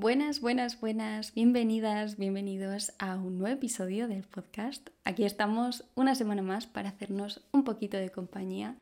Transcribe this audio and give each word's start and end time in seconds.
Buenas, 0.00 0.40
buenas, 0.40 0.78
buenas, 0.78 1.34
bienvenidas, 1.34 2.16
bienvenidos 2.18 2.92
a 3.00 3.16
un 3.16 3.38
nuevo 3.38 3.56
episodio 3.56 4.06
del 4.06 4.22
podcast. 4.22 4.90
Aquí 5.02 5.24
estamos 5.24 5.86
una 5.96 6.14
semana 6.14 6.40
más 6.40 6.68
para 6.68 6.90
hacernos 6.90 7.40
un 7.50 7.64
poquito 7.64 7.96
de 7.96 8.12
compañía. 8.12 8.76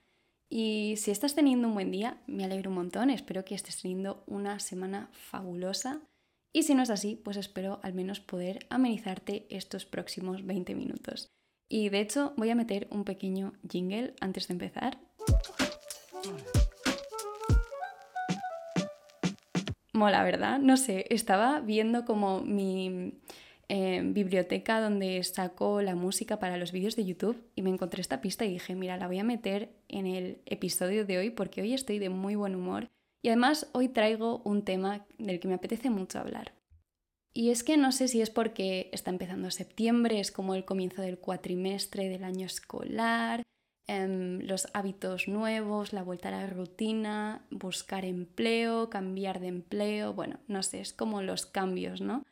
Y 0.51 0.97
si 0.99 1.11
estás 1.11 1.35
teniendo 1.35 1.69
un 1.69 1.75
buen 1.75 1.91
día, 1.91 2.19
me 2.27 2.45
alegro 2.45 2.69
un 2.69 2.77
montón, 2.77 3.09
espero 3.09 3.47
que 3.47 3.55
estés 3.55 3.81
teniendo 3.81 4.25
una 4.27 4.59
semana 4.59 5.09
fabulosa. 5.13 6.03
Y 6.53 6.65
si 6.65 6.75
no 6.75 6.83
es 6.83 6.91
así, 6.91 7.17
pues 7.17 7.39
espero 7.39 7.81
al 7.83 7.95
menos 7.95 8.21
poder 8.21 8.67
amenizarte 8.69 9.47
estos 9.49 9.87
próximos 9.87 10.45
20 10.45 10.75
minutos. 10.75 11.31
Y 11.67 11.89
de 11.89 12.01
hecho 12.01 12.35
voy 12.37 12.51
a 12.51 12.55
meter 12.55 12.89
un 12.91 13.05
pequeño 13.05 13.55
jingle 13.67 14.15
antes 14.21 14.49
de 14.49 14.53
empezar. 14.53 14.99
Mola, 19.97 20.23
¿verdad? 20.23 20.59
No 20.59 20.77
sé, 20.77 21.07
estaba 21.11 21.61
viendo 21.61 22.05
como 22.05 22.41
mi 22.41 23.15
eh, 23.69 24.03
biblioteca 24.05 24.81
donde 24.81 25.23
saco 25.25 25.83
la 25.83 25.97
música 25.97 26.39
para 26.39 26.57
los 26.57 26.71
vídeos 26.71 26.95
de 26.95 27.05
YouTube 27.05 27.43
y 27.57 27.63
me 27.63 27.71
encontré 27.71 28.01
esta 28.01 28.21
pista 28.21 28.45
y 28.45 28.51
dije, 28.51 28.77
mira, 28.77 28.97
la 28.97 29.09
voy 29.09 29.19
a 29.19 29.25
meter 29.25 29.71
en 29.89 30.07
el 30.07 30.39
episodio 30.47 31.05
de 31.05 31.19
hoy 31.19 31.31
porque 31.31 31.63
hoy 31.63 31.75
estoy 31.75 31.99
de 31.99 32.09
muy 32.09 32.37
buen 32.37 32.55
humor 32.55 32.89
y 33.23 33.29
además 33.29 33.69
hoy 33.73 33.89
traigo 33.89 34.41
un 34.45 34.63
tema 34.63 35.05
del 35.19 35.41
que 35.41 35.49
me 35.49 35.55
apetece 35.55 35.91
mucho 35.91 36.21
hablar. 36.21 36.53
Y 37.35 37.51
es 37.51 37.65
que 37.65 37.77
no 37.77 37.93
sé 37.93 38.09
si 38.09 38.23
es 38.23 38.31
porque 38.31 38.89
está 38.93 39.11
empezando 39.11 39.51
septiembre, 39.51 40.21
es 40.21 40.31
como 40.31 40.55
el 40.55 40.65
comienzo 40.65 41.03
del 41.03 41.19
cuatrimestre 41.19 42.09
del 42.09 42.25
año 42.25 42.47
escolar, 42.47 43.43
Em, 43.89 44.41
los 44.41 44.67
hábitos 44.75 45.29
nuevos, 45.29 45.93
la 45.93 46.03
vuelta 46.03 46.29
a 46.29 46.33
la 46.33 46.47
rutina, 46.49 47.47
buscar 47.51 48.05
empleo, 48.05 48.91
cambiar 48.91 49.39
de 49.39 49.47
empleo, 49.47 50.13
bueno, 50.13 50.41
no 50.49 50.65
sé, 50.65 50.81
es 50.81 50.93
como 50.93 51.23
los 51.23 51.47
cambios, 51.47 52.01
¿no? 52.01 52.25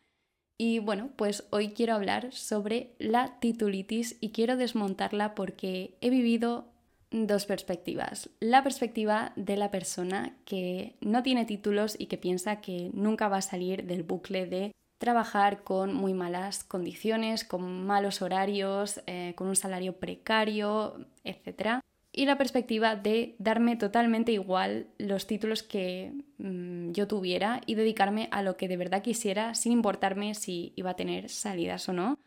Y 0.59 0.81
bueno, 0.81 1.11
pues 1.17 1.45
hoy 1.51 1.69
quiero 1.71 1.95
hablar 1.95 2.33
sobre 2.33 2.95
la 2.98 3.39
titulitis 3.39 4.17
y 4.20 4.31
quiero 4.31 4.56
desmontarla 4.56 5.37
porque 5.37 5.97
he 6.01 6.11
vivido 6.11 6.67
dos 7.12 7.47
perspectivas. 7.47 8.31
La 8.41 8.65
perspectiva 8.65 9.33
de 9.37 9.56
la 9.56 9.71
persona 9.71 10.37
que 10.45 10.97
no 11.00 11.23
tiene 11.23 11.45
títulos 11.45 11.95
y 11.98 12.06
que 12.06 12.19
piensa 12.19 12.61
que 12.61 12.91
nunca 12.95 13.28
va 13.28 13.37
a 13.39 13.43
salir 13.43 13.84
del 13.84 14.03
bucle 14.03 14.47
de 14.47 14.73
trabajar 14.98 15.62
con 15.62 15.95
muy 15.95 16.14
malas 16.14 16.64
condiciones, 16.64 17.45
con 17.45 17.87
malos 17.87 18.23
horarios, 18.23 19.03
eh, 19.06 19.34
con 19.37 19.48
un 19.48 19.56
salario 19.56 19.95
precario, 19.95 21.06
etc. 21.25 21.81
Y 22.12 22.27
la 22.27 22.39
perspectiva 22.39 22.97
de 22.97 23.34
darme 23.39 23.77
totalmente 23.77 24.33
igual 24.33 24.87
los 24.98 25.27
títulos 25.27 25.62
que 25.62 26.12
mm, 26.39 26.92
yo 26.92 27.09
tuviera 27.09 27.61
y 27.67 27.75
dedicarme 27.75 28.28
a 28.31 28.42
lo 28.42 28.56
que 28.56 28.69
de 28.69 28.77
verdad 28.77 29.03
quisiera 29.03 29.55
sin 29.55 29.72
importarme 29.72 30.34
si 30.34 30.72
iba 30.77 30.91
a 30.91 30.97
tener 30.97 31.28
salidas 31.28 31.89
o 31.89 31.92
no. 31.92 32.19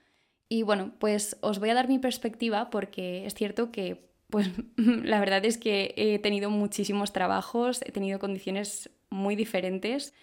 Y 0.49 0.63
bueno, 0.63 0.93
pues 0.99 1.37
os 1.41 1.59
voy 1.59 1.69
a 1.69 1.73
dar 1.73 1.87
mi 1.87 1.99
perspectiva 1.99 2.69
porque 2.69 3.25
es 3.25 3.33
cierto 3.33 3.71
que 3.71 4.07
pues 4.29 4.49
la 4.75 5.19
verdad 5.19 5.45
es 5.45 5.57
que 5.57 5.93
he 5.95 6.19
tenido 6.19 6.49
muchísimos 6.49 7.13
trabajos, 7.13 7.81
he 7.85 7.91
tenido 7.91 8.19
condiciones 8.19 8.89
muy 9.09 9.35
diferentes 9.35 10.13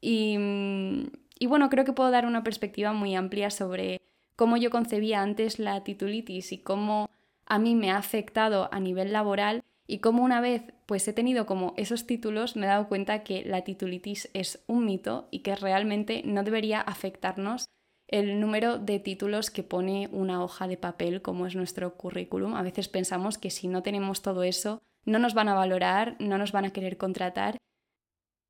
y, 0.00 0.36
mm, 0.36 1.06
y 1.38 1.46
bueno, 1.46 1.70
creo 1.70 1.84
que 1.84 1.92
puedo 1.92 2.10
dar 2.10 2.26
una 2.26 2.44
perspectiva 2.44 2.92
muy 2.92 3.14
amplia 3.14 3.50
sobre 3.50 4.02
cómo 4.36 4.56
yo 4.56 4.70
concebía 4.70 5.22
antes 5.22 5.58
la 5.58 5.82
titulitis 5.84 6.52
y 6.52 6.58
cómo 6.58 7.10
a 7.46 7.58
mí 7.58 7.74
me 7.74 7.90
ha 7.90 7.96
afectado 7.96 8.68
a 8.72 8.80
nivel 8.80 9.12
laboral 9.12 9.62
y 9.86 9.98
cómo 9.98 10.22
una 10.22 10.40
vez 10.40 10.62
pues 10.86 11.06
he 11.08 11.12
tenido 11.12 11.46
como 11.46 11.74
esos 11.76 12.06
títulos 12.06 12.56
me 12.56 12.66
he 12.66 12.68
dado 12.68 12.88
cuenta 12.88 13.22
que 13.22 13.44
la 13.44 13.62
titulitis 13.62 14.30
es 14.32 14.64
un 14.66 14.86
mito 14.86 15.28
y 15.30 15.40
que 15.40 15.56
realmente 15.56 16.22
no 16.24 16.42
debería 16.42 16.80
afectarnos 16.80 17.66
el 18.06 18.40
número 18.40 18.78
de 18.78 18.98
títulos 18.98 19.50
que 19.50 19.62
pone 19.62 20.08
una 20.12 20.42
hoja 20.42 20.68
de 20.68 20.76
papel 20.76 21.22
como 21.22 21.46
es 21.46 21.56
nuestro 21.56 21.96
currículum. 21.96 22.54
A 22.54 22.62
veces 22.62 22.88
pensamos 22.88 23.38
que 23.38 23.50
si 23.50 23.66
no 23.66 23.82
tenemos 23.82 24.22
todo 24.22 24.42
eso 24.42 24.82
no 25.04 25.18
nos 25.18 25.34
van 25.34 25.48
a 25.48 25.54
valorar, 25.54 26.16
no 26.18 26.38
nos 26.38 26.52
van 26.52 26.66
a 26.66 26.72
querer 26.72 26.96
contratar 26.96 27.58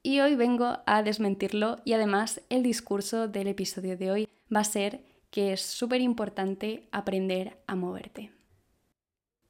y 0.04 0.20
hoy 0.20 0.36
vengo 0.36 0.78
a 0.86 1.02
desmentirlo 1.02 1.78
y 1.84 1.94
además 1.94 2.42
el 2.50 2.62
discurso 2.62 3.26
del 3.26 3.48
episodio 3.48 3.96
de 3.96 4.10
hoy 4.12 4.28
va 4.54 4.60
a 4.60 4.64
ser 4.64 5.00
que 5.30 5.54
es 5.54 5.62
súper 5.62 6.02
importante 6.02 6.86
aprender 6.92 7.56
a 7.66 7.74
moverte. 7.74 8.30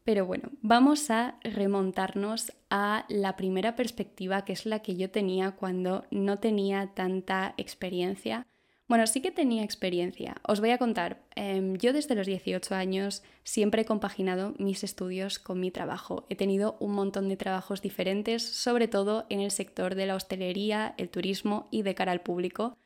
Pero 0.04 0.26
bueno, 0.26 0.50
vamos 0.62 1.10
a 1.10 1.38
remontarnos 1.42 2.52
a 2.70 3.04
la 3.08 3.34
primera 3.36 3.74
perspectiva 3.74 4.44
que 4.44 4.52
es 4.52 4.64
la 4.64 4.78
que 4.78 4.94
yo 4.94 5.10
tenía 5.10 5.52
cuando 5.52 6.04
no 6.12 6.38
tenía 6.38 6.92
tanta 6.94 7.54
experiencia 7.56 8.46
bueno, 8.86 9.06
sí 9.06 9.22
que 9.22 9.30
tenía 9.30 9.62
experiencia. 9.62 10.36
Os 10.46 10.60
voy 10.60 10.70
a 10.70 10.78
contar. 10.78 11.22
Em, 11.36 11.76
yo 11.76 11.94
desde 11.94 12.14
los 12.14 12.26
18 12.26 12.74
años 12.74 13.22
siempre 13.42 13.82
he 13.82 13.84
compaginado 13.86 14.54
mis 14.58 14.84
estudios 14.84 15.38
con 15.38 15.58
mi 15.58 15.70
trabajo. 15.70 16.26
He 16.28 16.36
tenido 16.36 16.76
un 16.80 16.92
montón 16.92 17.28
de 17.28 17.38
trabajos 17.38 17.80
diferentes, 17.80 18.42
sobre 18.42 18.86
todo 18.86 19.24
en 19.30 19.40
el 19.40 19.50
sector 19.50 19.94
de 19.94 20.06
la 20.06 20.16
hostelería, 20.16 20.94
el 20.98 21.08
turismo 21.08 21.66
y 21.70 21.82
de 21.82 21.94
cara 21.94 22.12
al 22.12 22.20
público. 22.20 22.76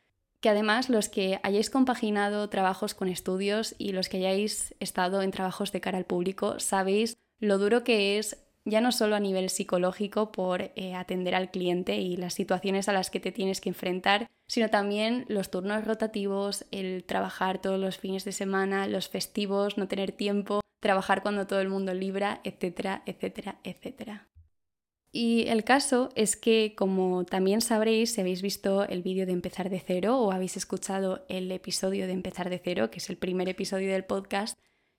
Que 0.41 0.51
además 0.51 0.89
los 0.89 1.09
que 1.09 1.41
hayáis 1.43 1.69
compaginado 1.69 2.49
trabajos 2.49 2.95
con 2.95 3.09
estudios 3.09 3.75
y 3.77 3.91
los 3.91 4.09
que 4.09 4.19
hayáis 4.19 4.77
estado 4.79 5.23
en 5.23 5.33
trabajos 5.33 5.73
de 5.73 5.81
cara 5.81 5.99
al 5.99 6.07
público 6.07 6.61
sabéis 6.61 7.19
lo 7.41 7.59
duro 7.59 7.83
que 7.83 8.19
es 8.19 8.48
ya 8.69 8.81
no 8.81 8.93
solo 8.93 9.17
a 9.17 9.21
nivel 9.21 9.51
psicológico 9.51 10.33
por 10.33 10.71
eh, 10.75 10.95
atender 10.95 11.34
al 11.34 11.51
cliente 11.51 11.97
y 11.97 12.17
las 12.17 12.34
situaciones 12.34 12.89
a 12.89 12.93
las 12.93 13.11
que 13.11 13.21
te 13.21 13.33
tienes 13.33 13.61
que 13.61 13.71
enfrentar, 13.71 14.27
sino 14.47 14.71
también 14.71 15.25
los 15.29 15.51
turnos 15.51 15.84
rotativos, 15.84 16.67
el 16.71 17.05
trabajar 17.05 17.61
todos 17.61 17.79
los 17.79 17.99
fines 17.99 18.25
de 18.25 18.33
semana, 18.33 18.87
los 18.87 19.09
festivos, 19.09 19.79
no 19.79 19.89
tener 19.89 20.12
tiempo, 20.12 20.61
trabajar 20.81 21.23
cuando 21.23 21.47
todo 21.47 21.61
el 21.61 21.69
mundo 21.69 21.95
libra, 21.95 22.41
etcétera, 22.45 23.03
etcétera, 23.06 23.59
etcétera. 23.65 24.29
Y 25.11 25.49
el 25.49 25.65
caso 25.65 26.11
es 26.15 26.37
que, 26.37 26.75
como 26.77 27.25
también 27.25 27.62
sabréis, 27.62 28.12
si 28.12 28.21
habéis 28.21 28.43
visto 28.43 28.85
el 28.85 29.03
vídeo 29.03 29.25
de 29.25 29.33
Empezar 29.33 29.71
de 29.71 29.81
Cero 29.81 30.19
o 30.19 30.33
habéis 30.33 30.56
escuchado 30.59 31.25
el 31.29 31.50
episodio 31.50 32.06
de 32.06 32.12
Empezar 32.12 32.50
de 32.50 32.61
Cero, 32.62 32.91
que 32.91 32.99
es 32.99 33.09
el 33.09 33.17
primer 33.17 33.49
episodio 33.49 33.91
del 33.91 34.05
podcast, 34.05 34.59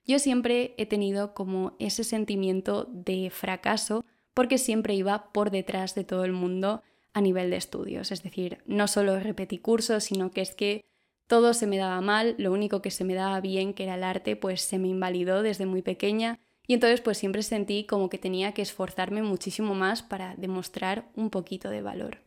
yo 0.10 0.18
siempre 0.18 0.74
he 0.80 0.88
tenido 0.88 1.36
como 1.36 1.76
ese 1.78 2.04
sentimiento 2.04 2.90
de 2.92 3.30
fracaso 3.30 4.04
porque 4.34 4.58
siempre 4.58 4.96
iba 4.96 5.32
por 5.32 5.52
detrás 5.52 5.94
de 5.94 6.04
todo 6.04 6.26
el 6.26 6.32
mundo 6.32 6.82
a 7.14 7.22
nivel 7.22 7.52
de 7.52 7.58
estudios. 7.58 8.12
Es 8.12 8.24
decir, 8.24 8.58
no 8.66 8.88
solo 8.88 9.20
repetí 9.20 9.60
cursos, 9.60 10.06
sino 10.06 10.32
que 10.32 10.42
es 10.42 10.56
que 10.56 10.84
todo 11.28 11.54
se 11.54 11.68
me 11.68 11.78
daba 11.78 12.02
mal, 12.02 12.34
lo 12.40 12.52
único 12.52 12.82
que 12.82 12.90
se 12.90 13.04
me 13.04 13.14
daba 13.14 13.40
bien, 13.40 13.76
que 13.76 13.84
era 13.84 13.94
el 13.94 14.04
arte, 14.04 14.36
pues 14.36 14.64
se 14.64 14.80
me 14.80 14.88
invalidó 14.88 15.44
desde 15.44 15.68
muy 15.68 15.84
pequeña 15.84 16.40
y 16.66 16.74
entonces 16.74 17.02
pues 17.02 17.20
siempre 17.20 17.44
sentí 17.44 17.84
como 17.84 18.10
que 18.10 18.18
tenía 18.18 18.54
que 18.54 18.64
esforzarme 18.64 19.22
muchísimo 19.22 19.76
más 19.76 20.02
para 20.02 20.34
demostrar 20.38 21.12
un 21.16 21.30
poquito 21.30 21.70
de 21.70 21.84
valor. 21.84 22.18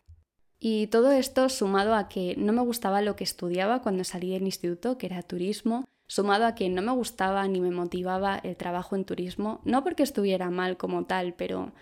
Y 0.61 0.87
todo 0.87 1.11
esto 1.11 1.49
sumado 1.49 1.97
a 1.97 2.09
que 2.09 2.37
no 2.37 2.53
me 2.53 2.63
gustaba 2.63 3.03
lo 3.03 3.17
que 3.17 3.25
estudiaba 3.25 3.83
cuando 3.83 4.05
salí 4.05 4.31
del 4.31 4.45
instituto, 4.45 4.99
que 4.99 5.07
era 5.07 5.23
turismo, 5.23 5.89
sumado 6.13 6.45
a 6.45 6.55
que 6.55 6.69
no 6.69 6.83
me 6.83 6.93
gustaba 6.93 7.49
ni 7.49 7.59
me 7.59 7.71
motivaba 7.71 8.37
el 8.37 8.55
trabajo 8.55 8.97
en 8.97 9.07
turismo, 9.07 9.63
no 9.65 9.83
porque 9.83 10.03
estuviera 10.03 10.51
mal 10.51 10.77
como 10.77 11.07
tal, 11.07 11.33
pero 11.33 11.73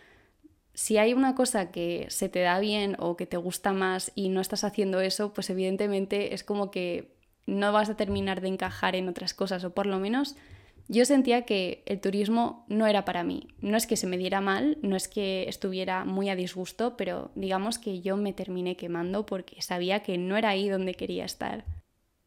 si 0.72 0.98
hay 0.98 1.14
una 1.14 1.34
cosa 1.34 1.72
que 1.72 2.06
se 2.10 2.28
te 2.28 2.38
da 2.38 2.60
bien 2.60 2.94
o 3.00 3.16
que 3.16 3.26
te 3.26 3.36
gusta 3.36 3.72
más 3.72 4.12
y 4.14 4.28
no 4.28 4.40
estás 4.40 4.62
haciendo 4.62 5.00
eso, 5.00 5.32
pues 5.32 5.50
evidentemente 5.50 6.32
es 6.32 6.44
como 6.44 6.70
que 6.70 7.16
no 7.46 7.72
vas 7.72 7.90
a 7.90 7.96
terminar 7.96 8.40
de 8.40 8.46
encajar 8.46 8.94
en 8.94 9.08
otras 9.08 9.34
cosas, 9.34 9.64
o 9.64 9.74
por 9.74 9.86
lo 9.86 9.98
menos 9.98 10.36
yo 10.86 11.04
sentía 11.06 11.42
que 11.42 11.82
el 11.86 12.00
turismo 12.00 12.64
no 12.68 12.86
era 12.86 13.04
para 13.04 13.24
mí. 13.24 13.48
No 13.60 13.76
es 13.76 13.88
que 13.88 13.96
se 13.96 14.06
me 14.06 14.16
diera 14.16 14.40
mal, 14.40 14.78
no 14.80 14.94
es 14.94 15.08
que 15.08 15.48
estuviera 15.48 16.04
muy 16.04 16.28
a 16.28 16.36
disgusto, 16.36 16.96
pero 16.96 17.32
digamos 17.34 17.80
que 17.80 18.00
yo 18.00 18.16
me 18.16 18.32
terminé 18.32 18.76
quemando 18.76 19.26
porque 19.26 19.60
sabía 19.60 20.04
que 20.04 20.18
no 20.18 20.36
era 20.36 20.50
ahí 20.50 20.68
donde 20.68 20.94
quería 20.94 21.24
estar. 21.24 21.64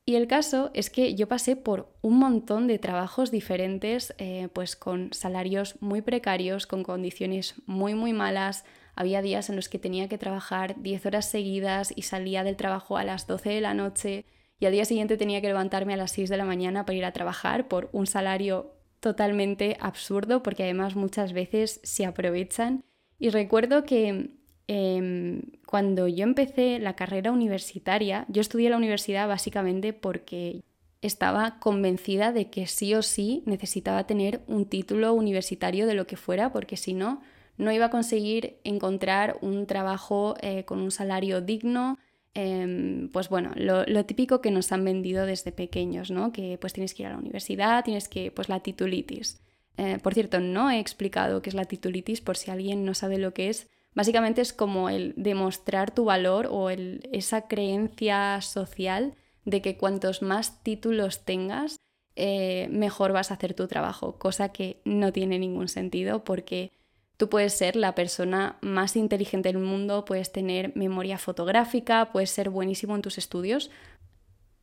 Y 0.06 0.16
el 0.16 0.28
caso 0.28 0.70
es 0.74 0.90
que 0.90 1.16
yo 1.16 1.30
pasé 1.30 1.56
por 1.56 1.96
un 2.02 2.20
montón 2.20 2.68
de 2.68 2.78
trabajos 2.78 3.32
diferentes, 3.32 4.14
eh, 4.18 4.50
pues 4.52 4.76
con 4.76 5.14
salarios 5.14 5.82
muy 5.82 6.02
precarios, 6.02 6.68
con 6.68 6.84
condiciones 6.84 7.56
muy 7.68 7.96
muy 7.96 8.12
malas. 8.12 8.66
Había 8.96 9.22
días 9.22 9.50
en 9.50 9.56
los 9.56 9.70
que 9.70 9.80
tenía 9.80 10.10
que 10.10 10.18
trabajar 10.18 10.82
10 10.82 11.06
horas 11.06 11.30
seguidas 11.30 11.94
y 11.96 12.02
salía 12.02 12.44
del 12.44 12.58
trabajo 12.58 12.98
a 12.98 13.06
las 13.06 13.28
12 13.28 13.50
de 13.50 13.62
la 13.62 13.74
noche 13.74 14.26
y 14.60 14.66
al 14.66 14.74
día 14.74 14.86
siguiente 14.86 15.18
tenía 15.18 15.40
que 15.40 15.48
levantarme 15.48 15.94
a 15.94 15.98
las 15.98 16.12
6 16.12 16.30
de 16.30 16.38
la 16.38 16.46
mañana 16.46 16.86
para 16.86 16.98
ir 16.98 17.06
a 17.06 17.14
trabajar 17.14 17.70
por 17.70 17.90
un 17.94 18.06
salario 18.06 18.74
totalmente 19.00 19.78
absurdo 19.80 20.44
porque 20.44 20.64
además 20.64 20.96
muchas 20.96 21.32
veces 21.32 21.80
se 21.84 22.06
aprovechan. 22.06 22.84
Y 23.20 23.30
recuerdo 23.30 23.86
que 23.86 24.32
Em, 24.68 25.42
cuando 25.66 26.08
yo 26.08 26.24
empecé 26.24 26.80
la 26.80 26.96
carrera 26.96 27.32
universitaria, 27.32 28.26
yo 28.30 28.42
estudié 28.42 28.70
la 28.70 28.78
universidad 28.78 29.28
básicamente 29.28 29.92
porque 29.92 30.62
estaba 31.02 31.60
convencida 31.60 32.32
de 32.32 32.50
que 32.50 32.66
sí 32.66 32.94
o 32.94 33.02
sí 33.02 33.44
necesitaba 33.46 34.08
tener 34.08 34.42
un 34.48 34.66
título 34.66 35.14
universitario 35.14 35.86
de 35.86 35.96
lo 35.96 36.08
que 36.08 36.16
fuera, 36.16 36.54
porque 36.54 36.78
si 36.78 36.94
no, 36.94 37.22
no 37.58 37.72
iba 37.74 37.86
a 37.86 37.90
conseguir 37.90 38.58
encontrar 38.64 39.38
un 39.42 39.68
trabajo 39.68 40.36
eh, 40.42 40.64
con 40.64 40.80
un 40.80 40.92
salario 40.92 41.42
digno, 41.42 41.98
em, 42.34 43.10
pues 43.10 43.28
bueno, 43.28 43.52
lo, 43.56 44.06
típico 44.06 44.42
que 44.42 44.50
nos 44.50 44.72
han 44.72 44.86
vendido 44.86 45.26
desde 45.26 45.52
pequeños, 45.52 46.10
¿no? 46.10 46.32
Que 46.32 46.58
pues 46.60 46.72
tienes 46.72 46.94
que 46.94 47.04
ir 47.04 47.08
a 47.08 47.12
la 47.12 47.18
universidad, 47.18 47.84
tienes 47.84 48.08
que, 48.08 48.32
pues 48.32 48.48
la 48.48 48.62
titulitis. 48.62 49.42
Eh, 49.78 49.98
por 50.02 50.14
cierto, 50.14 50.40
no 50.40 50.72
he 50.72 50.80
explicado 50.80 51.42
qué 51.42 51.50
es 51.50 51.56
la 51.56 51.66
titulitis 51.66 52.22
por 52.22 52.38
si 52.38 52.50
alguien 52.50 52.86
no 52.86 52.94
sabe 52.94 53.18
lo 53.18 53.34
que 53.34 53.50
es. 53.50 53.70
Básicamente 53.96 54.42
es 54.42 54.54
como 54.54 54.90
el 54.90 55.14
demostrar 55.16 55.94
tu 55.94 56.06
valor 56.06 56.48
o 56.50 56.70
el, 56.70 57.08
esa 57.12 57.48
creencia 57.48 58.42
social 58.42 59.16
de 59.46 59.62
que 59.62 59.78
cuantos 59.78 60.22
más 60.22 60.64
títulos 60.64 61.26
tengas, 61.26 61.78
eh, 62.16 62.68
mejor 62.70 63.12
vas 63.12 63.32
a 63.32 63.36
hacer 63.36 63.54
tu 63.54 63.68
trabajo, 63.68 64.18
cosa 64.18 64.50
que 64.50 64.82
no 64.86 65.12
tiene 65.12 65.40
ningún 65.40 65.68
sentido 65.68 66.24
porque 66.24 66.72
tú 67.18 67.30
puedes 67.30 67.54
ser 67.54 67.76
la 67.76 67.96
persona 67.96 68.58
más 68.62 68.96
inteligente 68.96 69.50
del 69.50 69.62
mundo, 69.62 70.06
puedes 70.06 70.32
tener 70.32 70.76
memoria 70.76 71.18
fotográfica, 71.18 72.12
puedes 72.12 72.30
ser 72.30 72.50
buenísimo 72.50 72.96
en 72.96 73.02
tus 73.02 73.18
estudios, 73.18 73.72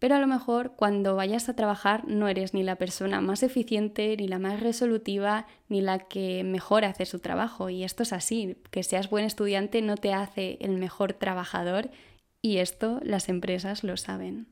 pero 0.01 0.17
a 0.17 0.19
lo 0.19 0.27
mejor 0.27 0.73
cuando 0.77 1.15
vayas 1.15 1.49
a 1.49 1.55
trabajar 1.55 2.09
no 2.09 2.27
eres 2.27 2.55
ni 2.55 2.63
la 2.63 2.77
persona 2.77 3.21
más 3.21 3.43
eficiente, 3.43 4.17
ni 4.17 4.27
la 4.27 4.39
más 4.39 4.59
resolutiva, 4.59 5.47
ni 5.69 5.83
la 5.83 6.01
que 6.01 6.43
mejor 6.43 6.87
hace 6.87 7.05
su 7.05 7.19
trabajo. 7.21 7.69
Y 7.69 7.85
esto 7.85 8.03
es 8.03 8.15
así, 8.15 8.57
que 8.71 8.83
seas 8.83 9.11
buen 9.11 9.27
estudiante 9.27 9.83
no 9.83 9.97
te 9.97 10.15
hace 10.15 10.57
el 10.63 10.79
mejor 10.79 11.13
trabajador 11.13 11.91
y 12.41 12.57
esto 12.57 12.99
las 13.05 13.29
empresas 13.29 13.85
lo 13.85 13.99
saben. 13.99 14.49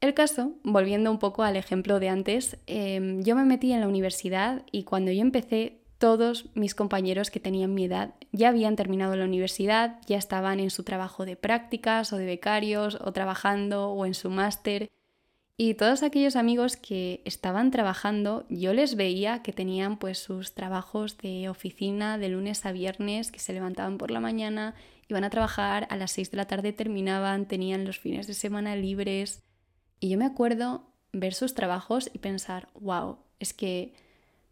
El 0.00 0.14
caso, 0.14 0.54
volviendo 0.62 1.10
un 1.10 1.18
poco 1.18 1.42
al 1.42 1.56
ejemplo 1.56 2.00
de 2.00 2.08
antes, 2.08 2.56
em, 2.66 3.22
yo 3.22 3.36
me 3.36 3.44
metí 3.44 3.72
en 3.72 3.80
la 3.80 3.88
universidad 3.88 4.64
y 4.72 4.84
cuando 4.84 5.12
yo 5.12 5.20
empecé, 5.20 5.82
todos 5.98 6.46
mis 6.54 6.74
compañeros 6.74 7.30
que 7.30 7.40
tenían 7.40 7.74
mi 7.74 7.84
edad 7.84 8.14
ya 8.32 8.48
habían 8.48 8.76
terminado 8.76 9.16
la 9.16 9.24
universidad, 9.24 10.00
ya 10.06 10.16
estaban 10.16 10.60
en 10.60 10.70
su 10.70 10.84
trabajo 10.84 11.24
de 11.24 11.36
prácticas 11.36 12.12
o 12.12 12.16
de 12.16 12.26
becarios 12.26 12.98
o 13.00 13.12
trabajando 13.12 13.90
o 13.90 14.06
en 14.06 14.14
su 14.14 14.30
máster. 14.30 14.88
Y 15.56 15.74
todos 15.74 16.04
aquellos 16.04 16.36
amigos 16.36 16.76
que 16.76 17.20
estaban 17.24 17.72
trabajando, 17.72 18.46
yo 18.48 18.72
les 18.72 18.94
veía 18.94 19.42
que 19.42 19.52
tenían 19.52 19.98
pues 19.98 20.18
sus 20.18 20.54
trabajos 20.54 21.18
de 21.18 21.48
oficina 21.48 22.16
de 22.16 22.28
lunes 22.28 22.64
a 22.64 22.70
viernes, 22.70 23.32
que 23.32 23.40
se 23.40 23.52
levantaban 23.52 23.98
por 23.98 24.12
la 24.12 24.20
mañana, 24.20 24.76
iban 25.08 25.24
a 25.24 25.30
trabajar, 25.30 25.88
a 25.90 25.96
las 25.96 26.12
6 26.12 26.30
de 26.30 26.36
la 26.36 26.46
tarde 26.46 26.72
terminaban, 26.72 27.46
tenían 27.46 27.84
los 27.84 27.98
fines 27.98 28.28
de 28.28 28.34
semana 28.34 28.76
libres. 28.76 29.42
Y 29.98 30.10
yo 30.10 30.18
me 30.18 30.26
acuerdo 30.26 30.92
ver 31.12 31.34
sus 31.34 31.54
trabajos 31.54 32.08
y 32.12 32.18
pensar, 32.18 32.68
wow, 32.74 33.18
es 33.40 33.52
que 33.52 33.94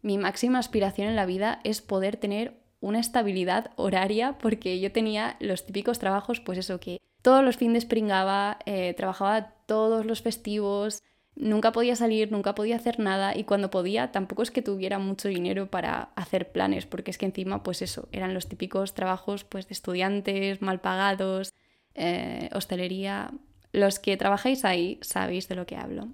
mi 0.07 0.17
máxima 0.17 0.59
aspiración 0.59 1.09
en 1.09 1.17
la 1.17 1.25
vida 1.25 1.59
es 1.65 1.81
poder 1.81 2.15
tener 2.15 2.53
una 2.79 2.99
estabilidad 2.99 3.71
horaria 3.75 4.37
porque 4.37 4.79
yo 4.79 4.89
tenía 4.93 5.35
los 5.41 5.65
típicos 5.65 5.99
trabajos, 5.99 6.39
pues 6.39 6.57
eso, 6.57 6.79
que 6.79 7.01
todos 7.21 7.43
los 7.43 7.57
fines 7.57 7.83
pringaba, 7.83 8.57
eh, 8.65 8.93
trabajaba 8.93 9.49
todos 9.65 10.05
los 10.05 10.21
festivos, 10.21 11.03
nunca 11.35 11.73
podía 11.73 11.97
salir, 11.97 12.31
nunca 12.31 12.55
podía 12.55 12.77
hacer 12.77 12.99
nada 12.99 13.35
y 13.35 13.43
cuando 13.43 13.69
podía 13.69 14.13
tampoco 14.13 14.43
es 14.43 14.51
que 14.51 14.61
tuviera 14.61 14.97
mucho 14.97 15.27
dinero 15.27 15.69
para 15.69 16.13
hacer 16.15 16.53
planes, 16.53 16.85
porque 16.85 17.11
es 17.11 17.17
que 17.17 17.25
encima, 17.25 17.61
pues 17.63 17.81
eso, 17.81 18.07
eran 18.13 18.33
los 18.33 18.47
típicos 18.47 18.93
trabajos 18.93 19.43
pues 19.43 19.67
de 19.67 19.73
estudiantes, 19.73 20.61
mal 20.61 20.79
pagados, 20.79 21.53
eh, 21.95 22.49
hostelería, 22.53 23.31
los 23.73 23.99
que 23.99 24.15
trabajáis 24.15 24.63
ahí 24.63 24.99
sabéis 25.01 25.49
de 25.49 25.55
lo 25.55 25.65
que 25.65 25.75
hablo. 25.75 26.07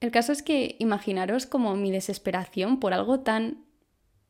El 0.00 0.10
caso 0.10 0.32
es 0.32 0.42
que 0.42 0.76
imaginaros 0.78 1.46
como 1.46 1.74
mi 1.74 1.90
desesperación 1.90 2.78
por 2.78 2.92
algo 2.92 3.20
tan 3.20 3.64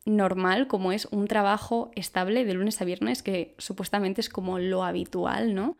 normal 0.06 0.66
como 0.66 0.92
es 0.92 1.06
un 1.06 1.26
trabajo 1.26 1.90
estable 1.94 2.44
de 2.44 2.54
lunes 2.54 2.80
a 2.80 2.84
viernes, 2.84 3.22
que 3.22 3.54
supuestamente 3.58 4.20
es 4.20 4.30
como 4.30 4.58
lo 4.58 4.82
habitual, 4.82 5.54
¿no? 5.54 5.76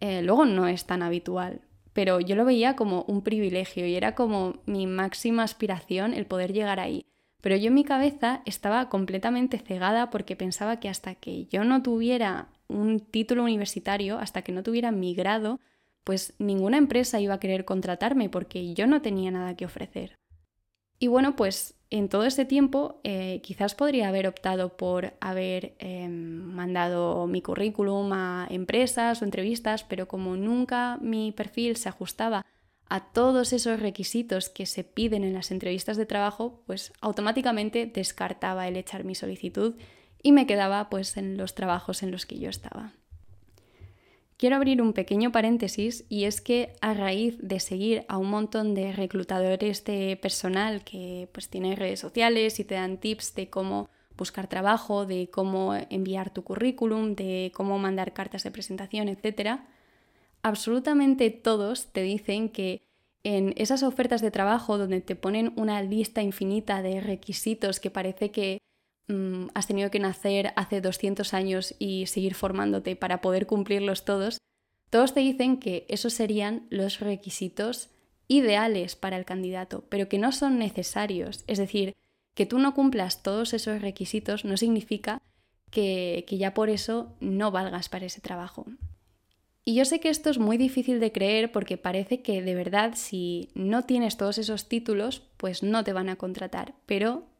Eh, 0.00 0.22
luego 0.22 0.44
no 0.44 0.68
es 0.68 0.86
tan 0.86 1.02
habitual, 1.02 1.62
pero 1.92 2.20
yo 2.20 2.36
lo 2.36 2.44
veía 2.44 2.76
como 2.76 3.02
un 3.08 3.22
privilegio 3.22 3.86
y 3.86 3.94
era 3.94 4.14
como 4.14 4.62
mi 4.66 4.86
máxima 4.86 5.42
aspiración 5.42 6.14
el 6.14 6.26
poder 6.26 6.52
llegar 6.52 6.80
ahí. 6.80 7.06
Pero 7.40 7.56
yo 7.56 7.68
en 7.68 7.74
mi 7.74 7.84
cabeza 7.84 8.42
estaba 8.46 8.88
completamente 8.88 9.58
cegada 9.58 10.10
porque 10.10 10.36
pensaba 10.36 10.78
que 10.78 10.88
hasta 10.88 11.16
que 11.16 11.46
yo 11.46 11.64
no 11.64 11.82
tuviera 11.82 12.48
un 12.68 13.00
título 13.00 13.42
universitario, 13.42 14.18
hasta 14.18 14.42
que 14.42 14.52
no 14.52 14.62
tuviera 14.62 14.92
mi 14.92 15.14
grado, 15.14 15.58
pues 16.04 16.34
ninguna 16.38 16.78
empresa 16.78 17.20
iba 17.20 17.34
a 17.34 17.40
querer 17.40 17.64
contratarme 17.64 18.28
porque 18.28 18.74
yo 18.74 18.86
no 18.86 19.02
tenía 19.02 19.30
nada 19.30 19.56
que 19.56 19.64
ofrecer. 19.64 20.16
Y 20.98 21.08
bueno, 21.08 21.34
pues 21.34 21.74
en 21.90 22.08
todo 22.08 22.24
ese 22.24 22.44
tiempo 22.44 23.00
eh, 23.04 23.40
quizás 23.42 23.74
podría 23.74 24.08
haber 24.08 24.26
optado 24.26 24.76
por 24.76 25.14
haber 25.20 25.74
em, 25.78 26.12
mandado 26.54 27.26
mi 27.26 27.42
currículum 27.42 28.12
a 28.12 28.46
empresas 28.50 29.20
o 29.20 29.24
entrevistas, 29.24 29.84
pero 29.84 30.08
como 30.08 30.36
nunca 30.36 30.98
mi 31.02 31.32
perfil 31.32 31.76
se 31.76 31.88
ajustaba 31.88 32.46
a 32.88 33.12
todos 33.12 33.52
esos 33.52 33.80
requisitos 33.80 34.48
que 34.48 34.64
se 34.66 34.84
piden 34.84 35.24
en 35.24 35.34
las 35.34 35.50
entrevistas 35.50 35.96
de 35.96 36.06
trabajo, 36.06 36.62
pues 36.66 36.92
automáticamente 37.00 37.86
descartaba 37.86 38.68
el 38.68 38.76
echar 38.76 39.04
mi 39.04 39.14
solicitud 39.14 39.74
y 40.22 40.32
me 40.32 40.46
quedaba 40.46 40.88
pues 40.88 41.16
en 41.16 41.36
los 41.36 41.54
trabajos 41.54 42.02
en 42.02 42.10
los 42.10 42.26
que 42.26 42.38
yo 42.38 42.48
estaba. 42.48 42.92
Quiero 44.42 44.56
abrir 44.56 44.82
un 44.82 44.92
pequeño 44.92 45.30
paréntesis 45.30 46.04
y 46.08 46.24
es 46.24 46.40
que 46.40 46.74
a 46.80 46.94
raíz 46.94 47.38
de 47.38 47.60
seguir 47.60 48.04
a 48.08 48.18
un 48.18 48.28
montón 48.28 48.74
de 48.74 48.90
reclutadores 48.90 49.84
de 49.84 50.18
personal 50.20 50.82
que 50.82 51.28
pues 51.30 51.48
tienen 51.48 51.76
redes 51.76 52.00
sociales 52.00 52.58
y 52.58 52.64
te 52.64 52.74
dan 52.74 52.98
tips 52.98 53.36
de 53.36 53.50
cómo 53.50 53.88
buscar 54.16 54.48
trabajo, 54.48 55.06
de 55.06 55.30
cómo 55.30 55.76
enviar 55.90 56.30
tu 56.30 56.42
currículum, 56.42 57.14
de 57.14 57.52
cómo 57.54 57.78
mandar 57.78 58.14
cartas 58.14 58.42
de 58.42 58.50
presentación, 58.50 59.08
etc., 59.08 59.60
absolutamente 60.42 61.30
todos 61.30 61.92
te 61.92 62.02
dicen 62.02 62.48
que 62.48 62.82
en 63.22 63.54
esas 63.56 63.84
ofertas 63.84 64.22
de 64.22 64.32
trabajo 64.32 64.76
donde 64.76 65.00
te 65.02 65.14
ponen 65.14 65.52
una 65.54 65.80
lista 65.82 66.20
infinita 66.20 66.82
de 66.82 67.00
requisitos 67.00 67.78
que 67.78 67.92
parece 67.92 68.32
que 68.32 68.58
Mm, 69.08 69.48
has 69.54 69.66
tenido 69.66 69.90
que 69.90 69.98
nacer 69.98 70.52
hace 70.56 70.80
200 70.80 71.34
años 71.34 71.74
y 71.78 72.06
seguir 72.06 72.34
formándote 72.34 72.96
para 72.96 73.20
poder 73.20 73.46
cumplirlos 73.46 74.04
todos, 74.04 74.38
todos 74.90 75.14
te 75.14 75.20
dicen 75.20 75.56
que 75.56 75.86
esos 75.88 76.12
serían 76.12 76.66
los 76.70 77.00
requisitos 77.00 77.90
ideales 78.28 78.94
para 78.94 79.16
el 79.16 79.24
candidato, 79.24 79.84
pero 79.88 80.08
que 80.08 80.18
no 80.18 80.32
son 80.32 80.58
necesarios. 80.58 81.44
Es 81.46 81.58
decir, 81.58 81.94
que 82.34 82.46
tú 82.46 82.58
no 82.58 82.74
cumplas 82.74 83.22
todos 83.22 83.54
esos 83.54 83.82
requisitos 83.82 84.44
no 84.44 84.56
significa 84.56 85.20
que, 85.70 86.24
que 86.28 86.38
ya 86.38 86.54
por 86.54 86.70
eso 86.70 87.16
no 87.20 87.50
valgas 87.50 87.88
para 87.88 88.06
ese 88.06 88.20
trabajo. 88.20 88.66
Y 89.64 89.74
yo 89.74 89.84
sé 89.84 90.00
que 90.00 90.08
esto 90.08 90.28
es 90.28 90.38
muy 90.38 90.56
difícil 90.56 90.98
de 90.98 91.12
creer 91.12 91.52
porque 91.52 91.78
parece 91.78 92.20
que 92.20 92.42
de 92.42 92.54
verdad 92.54 92.94
si 92.96 93.50
no 93.54 93.84
tienes 93.84 94.16
todos 94.16 94.38
esos 94.38 94.68
títulos, 94.68 95.22
pues 95.36 95.62
no 95.62 95.84
te 95.84 95.92
van 95.92 96.08
a 96.08 96.16
contratar, 96.16 96.74
pero 96.84 97.31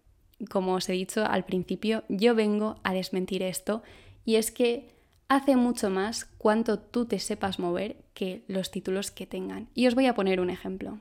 como 0.50 0.74
os 0.74 0.88
he 0.88 0.92
dicho 0.92 1.24
al 1.24 1.44
principio, 1.44 2.04
yo 2.08 2.34
vengo 2.34 2.76
a 2.82 2.92
desmentir 2.92 3.42
esto 3.42 3.82
y 4.24 4.36
es 4.36 4.50
que 4.50 4.88
hace 5.28 5.56
mucho 5.56 5.90
más 5.90 6.26
cuanto 6.38 6.78
tú 6.78 7.06
te 7.06 7.18
sepas 7.18 7.58
mover 7.58 7.96
que 8.14 8.44
los 8.48 8.70
títulos 8.70 9.10
que 9.10 9.26
tengan. 9.26 9.68
Y 9.74 9.86
os 9.86 9.94
voy 9.94 10.06
a 10.06 10.14
poner 10.14 10.40
un 10.40 10.50
ejemplo. 10.50 10.98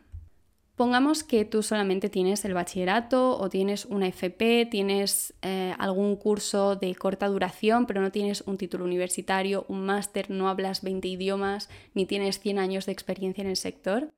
Pongamos 0.75 1.24
que 1.24 1.45
tú 1.45 1.62
solamente 1.62 2.10
tienes 2.10 2.43
el 2.45 2.53
bachillerato 2.53 3.38
o 3.38 3.50
tienes 3.50 3.86
una 3.86 4.07
FP, 4.07 4.67
tienes 4.71 5.33
eh, 5.41 5.75
algún 5.77 6.15
curso 6.15 6.75
de 6.75 6.95
corta 6.95 7.27
duración, 7.27 7.86
pero 7.86 8.01
no 8.01 8.12
tienes 8.12 8.41
un 8.48 8.57
título 8.57 8.86
universitario, 8.86 9.65
un 9.67 9.86
máster, 9.86 10.31
no 10.31 10.50
hablas 10.50 10.81
20 10.81 11.07
idiomas, 11.07 11.69
ni 11.93 12.05
tienes 12.05 12.39
100 12.39 12.57
años 12.57 12.86
de 12.86 12.93
experiencia 12.93 13.43
en 13.43 13.50
el 13.50 13.57
sector 13.57 14.12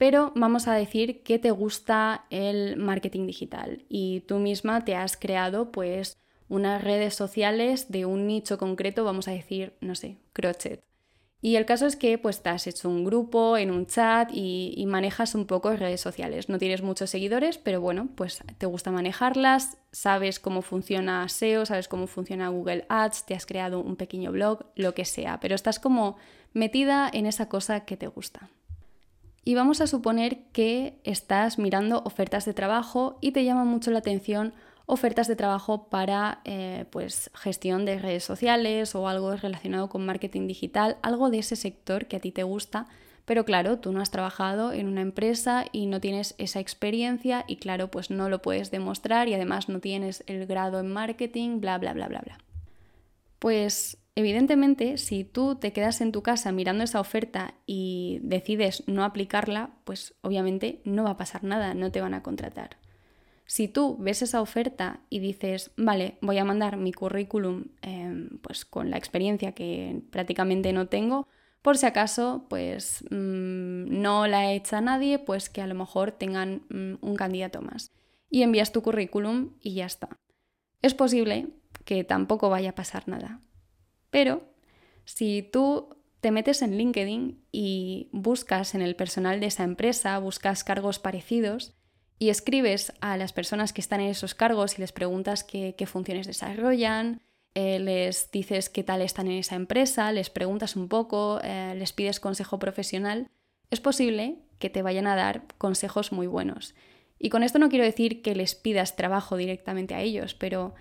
pero 0.00 0.32
vamos 0.34 0.66
a 0.66 0.72
decir 0.72 1.22
que 1.22 1.38
te 1.38 1.50
gusta 1.50 2.24
el 2.30 2.78
marketing 2.78 3.26
digital 3.26 3.84
y 3.90 4.20
tú 4.20 4.38
misma 4.38 4.82
te 4.82 4.96
has 4.96 5.18
creado 5.18 5.70
pues 5.72 6.16
unas 6.48 6.82
redes 6.82 7.14
sociales 7.14 7.92
de 7.92 8.06
un 8.06 8.26
nicho 8.26 8.56
concreto, 8.56 9.04
vamos 9.04 9.28
a 9.28 9.32
decir, 9.32 9.74
no 9.82 9.94
sé, 9.94 10.16
crochet. 10.32 10.82
Y 11.42 11.56
el 11.56 11.66
caso 11.66 11.84
es 11.84 11.96
que 11.96 12.16
pues 12.16 12.42
te 12.42 12.48
has 12.48 12.66
hecho 12.66 12.88
un 12.88 13.04
grupo 13.04 13.58
en 13.58 13.70
un 13.70 13.84
chat 13.84 14.30
y, 14.32 14.72
y, 14.74 14.86
manejas 14.86 15.34
un 15.34 15.44
poco 15.44 15.76
redes 15.76 16.00
sociales. 16.00 16.48
No 16.48 16.56
tienes 16.56 16.80
muchos 16.80 17.10
seguidores, 17.10 17.58
pero 17.58 17.82
bueno, 17.82 18.08
pues 18.14 18.42
te 18.56 18.64
gusta 18.64 18.90
manejarlas, 18.90 19.76
sabes 19.92 20.40
cómo 20.40 20.62
funciona 20.62 21.28
SEO, 21.28 21.66
sabes 21.66 21.88
cómo 21.88 22.06
funciona 22.06 22.48
Google 22.48 22.86
Ads, 22.88 23.26
te 23.26 23.34
has 23.34 23.44
creado 23.44 23.80
un 23.80 23.96
pequeño 23.96 24.32
blog, 24.32 24.64
lo 24.76 24.94
que 24.94 25.04
sea, 25.04 25.40
pero 25.40 25.54
estás 25.54 25.78
como 25.78 26.16
metida 26.54 27.10
en 27.12 27.26
esa 27.26 27.50
cosa 27.50 27.84
que 27.84 27.98
te 27.98 28.06
gusta. 28.06 28.48
Y 29.44 29.54
vamos 29.54 29.80
a 29.80 29.86
suponer 29.86 30.42
que 30.52 30.98
estás 31.04 31.58
mirando 31.58 32.02
ofertas 32.04 32.44
de 32.44 32.54
trabajo 32.54 33.18
y 33.20 33.32
te 33.32 33.44
llama 33.44 33.64
mucho 33.64 33.90
la 33.90 34.00
atención 34.00 34.52
ofertas 34.86 35.28
de 35.28 35.36
trabajo 35.36 35.88
para 35.88 36.40
eh, 36.44 36.84
pues, 36.90 37.30
gestión 37.34 37.84
de 37.84 37.98
redes 37.98 38.24
sociales 38.24 38.94
o 38.94 39.08
algo 39.08 39.36
relacionado 39.36 39.88
con 39.88 40.04
marketing 40.04 40.48
digital, 40.48 40.98
algo 41.02 41.30
de 41.30 41.38
ese 41.38 41.54
sector 41.54 42.06
que 42.06 42.16
a 42.16 42.20
ti 42.20 42.32
te 42.32 42.42
gusta, 42.42 42.86
pero 43.24 43.44
claro, 43.44 43.78
tú 43.78 43.92
no 43.92 44.00
has 44.00 44.10
trabajado 44.10 44.72
en 44.72 44.88
una 44.88 45.02
empresa 45.02 45.64
y 45.70 45.86
no 45.86 46.00
tienes 46.00 46.34
esa 46.38 46.58
experiencia 46.58 47.44
y 47.46 47.56
claro, 47.56 47.88
pues 47.88 48.10
no 48.10 48.28
lo 48.28 48.42
puedes 48.42 48.72
demostrar 48.72 49.28
y 49.28 49.34
además 49.34 49.68
no 49.68 49.78
tienes 49.78 50.24
el 50.26 50.46
grado 50.46 50.80
en 50.80 50.92
marketing, 50.92 51.60
bla, 51.60 51.78
bla, 51.78 51.92
bla, 51.92 52.08
bla, 52.08 52.20
bla. 52.22 52.38
Pues 53.38 53.98
Evidentemente, 54.20 54.98
si 54.98 55.24
tú 55.24 55.54
te 55.54 55.72
quedas 55.72 56.02
en 56.02 56.12
tu 56.12 56.22
casa 56.22 56.52
mirando 56.52 56.84
esa 56.84 57.00
oferta 57.00 57.54
y 57.64 58.20
decides 58.22 58.86
no 58.86 59.02
aplicarla, 59.02 59.70
pues 59.84 60.14
obviamente 60.20 60.82
no 60.84 61.04
va 61.04 61.12
a 61.12 61.16
pasar 61.16 61.42
nada, 61.42 61.72
no 61.72 61.90
te 61.90 62.02
van 62.02 62.12
a 62.12 62.22
contratar. 62.22 62.76
Si 63.46 63.66
tú 63.66 63.96
ves 63.98 64.20
esa 64.20 64.42
oferta 64.42 65.00
y 65.08 65.20
dices, 65.20 65.70
vale, 65.78 66.18
voy 66.20 66.36
a 66.36 66.44
mandar 66.44 66.76
mi 66.76 66.92
currículum 66.92 67.68
em, 67.80 68.38
pues 68.42 68.66
con 68.66 68.90
la 68.90 68.98
experiencia 68.98 69.52
que 69.52 70.02
prácticamente 70.10 70.74
no 70.74 70.88
tengo, 70.88 71.26
por 71.62 71.78
si 71.78 71.86
acaso 71.86 72.44
pues 72.50 73.02
mm, 73.10 74.02
no 74.02 74.26
la 74.26 74.52
echa 74.52 74.82
nadie, 74.82 75.18
pues 75.18 75.48
que 75.48 75.62
a 75.62 75.66
lo 75.66 75.74
mejor 75.74 76.12
tengan 76.12 76.66
mm, 76.68 76.96
un 77.00 77.16
candidato 77.16 77.62
más. 77.62 77.90
Y 78.28 78.42
envías 78.42 78.70
tu 78.70 78.82
currículum 78.82 79.54
y 79.62 79.76
ya 79.76 79.86
está. 79.86 80.18
Es 80.82 80.92
posible 80.92 81.48
que 81.86 82.04
tampoco 82.04 82.50
vaya 82.50 82.70
a 82.70 82.74
pasar 82.74 83.08
nada. 83.08 83.40
Pero 84.10 84.42
si 85.04 85.42
tú 85.42 85.96
te 86.20 86.30
metes 86.30 86.62
en 86.62 86.76
LinkedIn 86.76 87.42
y 87.52 88.08
buscas 88.12 88.74
en 88.74 88.82
el 88.82 88.96
personal 88.96 89.40
de 89.40 89.46
esa 89.46 89.64
empresa, 89.64 90.18
buscas 90.18 90.64
cargos 90.64 90.98
parecidos, 90.98 91.74
y 92.20 92.28
escribes 92.28 92.92
a 93.00 93.16
las 93.16 93.32
personas 93.32 93.72
que 93.72 93.80
están 93.80 94.00
en 94.00 94.10
esos 94.10 94.34
cargos 94.34 94.76
y 94.76 94.82
les 94.82 94.92
preguntas 94.92 95.42
qué, 95.42 95.74
funciones 95.86 96.26
desarrollan, 96.26 97.22
eh, 97.54 97.80
les 97.80 98.30
dices 98.30 98.68
qué 98.68 98.84
tal 98.84 99.00
están 99.00 99.26
en 99.26 99.38
esa 99.38 99.56
empresa, 99.56 100.12
les 100.12 100.28
preguntas 100.28 100.76
un 100.76 100.88
poco, 100.88 101.40
eh, 101.42 101.74
les 101.76 101.94
pides 101.94 102.20
consejo 102.20 102.58
profesional, 102.58 103.30
es 103.70 103.80
posible 103.80 104.36
que 104.58 104.68
te 104.68 104.82
vayan 104.82 105.06
a 105.06 105.16
dar 105.16 105.44
consejos 105.56 106.12
muy 106.12 106.26
buenos. 106.26 106.74
Y 107.18 107.30
con 107.30 107.42
esto 107.42 107.58
no 107.58 107.70
quiero 107.70 107.86
decir 107.86 108.20
que 108.20 108.34
les 108.34 108.54
pidas 108.54 108.96
trabajo 108.96 109.38
directamente 109.38 109.94
a 109.94 110.02
ellos, 110.02 110.34
pero 110.34 110.74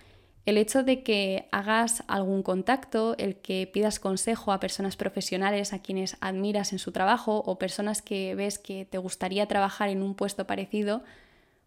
el 0.46 0.58
hecho 0.58 0.84
de 0.84 1.04
que 1.04 1.48
hagas 1.52 2.04
algún 2.08 2.44
contacto, 2.44 3.16
el 3.18 3.36
que 3.36 3.70
pidas 3.72 4.00
consejo 4.00 4.52
a 4.52 4.60
personas 4.60 4.96
profesionales 4.96 5.74
a 5.74 5.82
quienes 5.82 6.18
admiras 6.22 6.74
en 6.74 6.80
su 6.80 6.92
trabajo 6.92 7.44
o 7.46 7.60
personas 7.60 8.02
que 8.02 8.36
ves 8.36 8.58
que 8.58 8.86
te 8.86 8.98
gustaría 8.98 9.48
trabajar 9.48 9.90
en 9.90 10.02
un 10.02 10.16
puesto 10.16 10.48
parecido, 10.48 11.04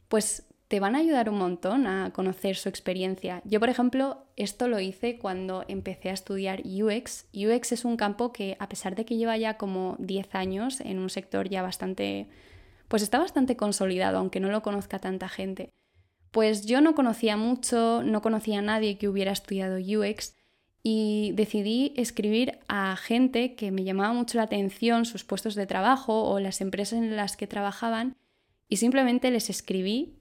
pues 0.08 0.46
te 0.72 0.80
van 0.80 0.96
a 0.96 1.00
ayudar 1.00 1.28
un 1.28 1.36
montón 1.36 1.86
a 1.86 2.12
conocer 2.14 2.56
su 2.56 2.70
experiencia. 2.70 3.42
Yo, 3.44 3.60
por 3.60 3.68
ejemplo, 3.68 4.24
esto 4.36 4.68
lo 4.68 4.80
hice 4.80 5.18
cuando 5.18 5.66
empecé 5.68 6.08
a 6.08 6.14
estudiar 6.14 6.62
UX. 6.64 7.26
UX 7.34 7.72
es 7.72 7.84
un 7.84 7.98
campo 7.98 8.32
que, 8.32 8.56
a 8.58 8.70
pesar 8.70 8.94
de 8.94 9.04
que 9.04 9.18
lleva 9.18 9.36
ya 9.36 9.58
como 9.58 9.96
10 9.98 10.34
años 10.34 10.80
en 10.80 10.98
un 10.98 11.10
sector 11.10 11.50
ya 11.50 11.60
bastante, 11.60 12.26
pues 12.88 13.02
está 13.02 13.18
bastante 13.18 13.54
consolidado, 13.54 14.16
aunque 14.16 14.40
no 14.40 14.50
lo 14.50 14.62
conozca 14.62 14.98
tanta 14.98 15.28
gente. 15.28 15.68
Pues 16.32 16.66
yo 16.66 16.80
no 16.80 16.94
conocía 16.94 17.36
mucho, 17.36 18.02
no 18.02 18.22
conocía 18.22 18.58
a 18.58 18.62
nadie 18.62 18.98
que 18.98 19.08
hubiera 19.08 19.32
estudiado 19.32 19.76
UX 19.76 20.34
y 20.82 21.32
decidí 21.34 21.92
escribir 21.96 22.58
a 22.68 22.96
gente 22.96 23.54
que 23.54 23.70
me 23.70 23.84
llamaba 23.84 24.12
mucho 24.14 24.38
la 24.38 24.44
atención 24.44 25.04
sus 25.04 25.24
puestos 25.24 25.54
de 25.54 25.66
trabajo 25.66 26.24
o 26.24 26.40
las 26.40 26.60
empresas 26.60 26.98
en 26.98 27.14
las 27.16 27.36
que 27.36 27.46
trabajaban 27.46 28.16
y 28.68 28.78
simplemente 28.78 29.30
les 29.30 29.50
escribí 29.50 30.18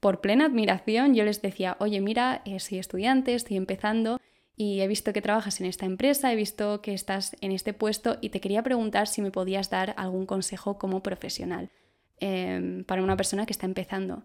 por 0.00 0.22
plena 0.22 0.46
admiración. 0.46 1.14
Yo 1.14 1.24
les 1.24 1.42
decía, 1.42 1.76
oye, 1.78 2.00
mira, 2.00 2.40
eh, 2.46 2.58
soy 2.58 2.78
estudiante, 2.78 3.34
estoy 3.34 3.58
empezando 3.58 4.20
y 4.56 4.80
he 4.80 4.88
visto 4.88 5.12
que 5.12 5.20
trabajas 5.22 5.60
en 5.60 5.66
esta 5.66 5.84
empresa, 5.84 6.32
he 6.32 6.36
visto 6.36 6.80
que 6.80 6.94
estás 6.94 7.36
en 7.42 7.52
este 7.52 7.74
puesto 7.74 8.16
y 8.22 8.30
te 8.30 8.40
quería 8.40 8.62
preguntar 8.62 9.08
si 9.08 9.20
me 9.20 9.30
podías 9.30 9.68
dar 9.68 9.94
algún 9.98 10.24
consejo 10.24 10.78
como 10.78 11.02
profesional 11.02 11.70
em, 12.18 12.84
para 12.84 13.02
una 13.02 13.16
persona 13.16 13.44
que 13.44 13.52
está 13.52 13.66
empezando. 13.66 14.24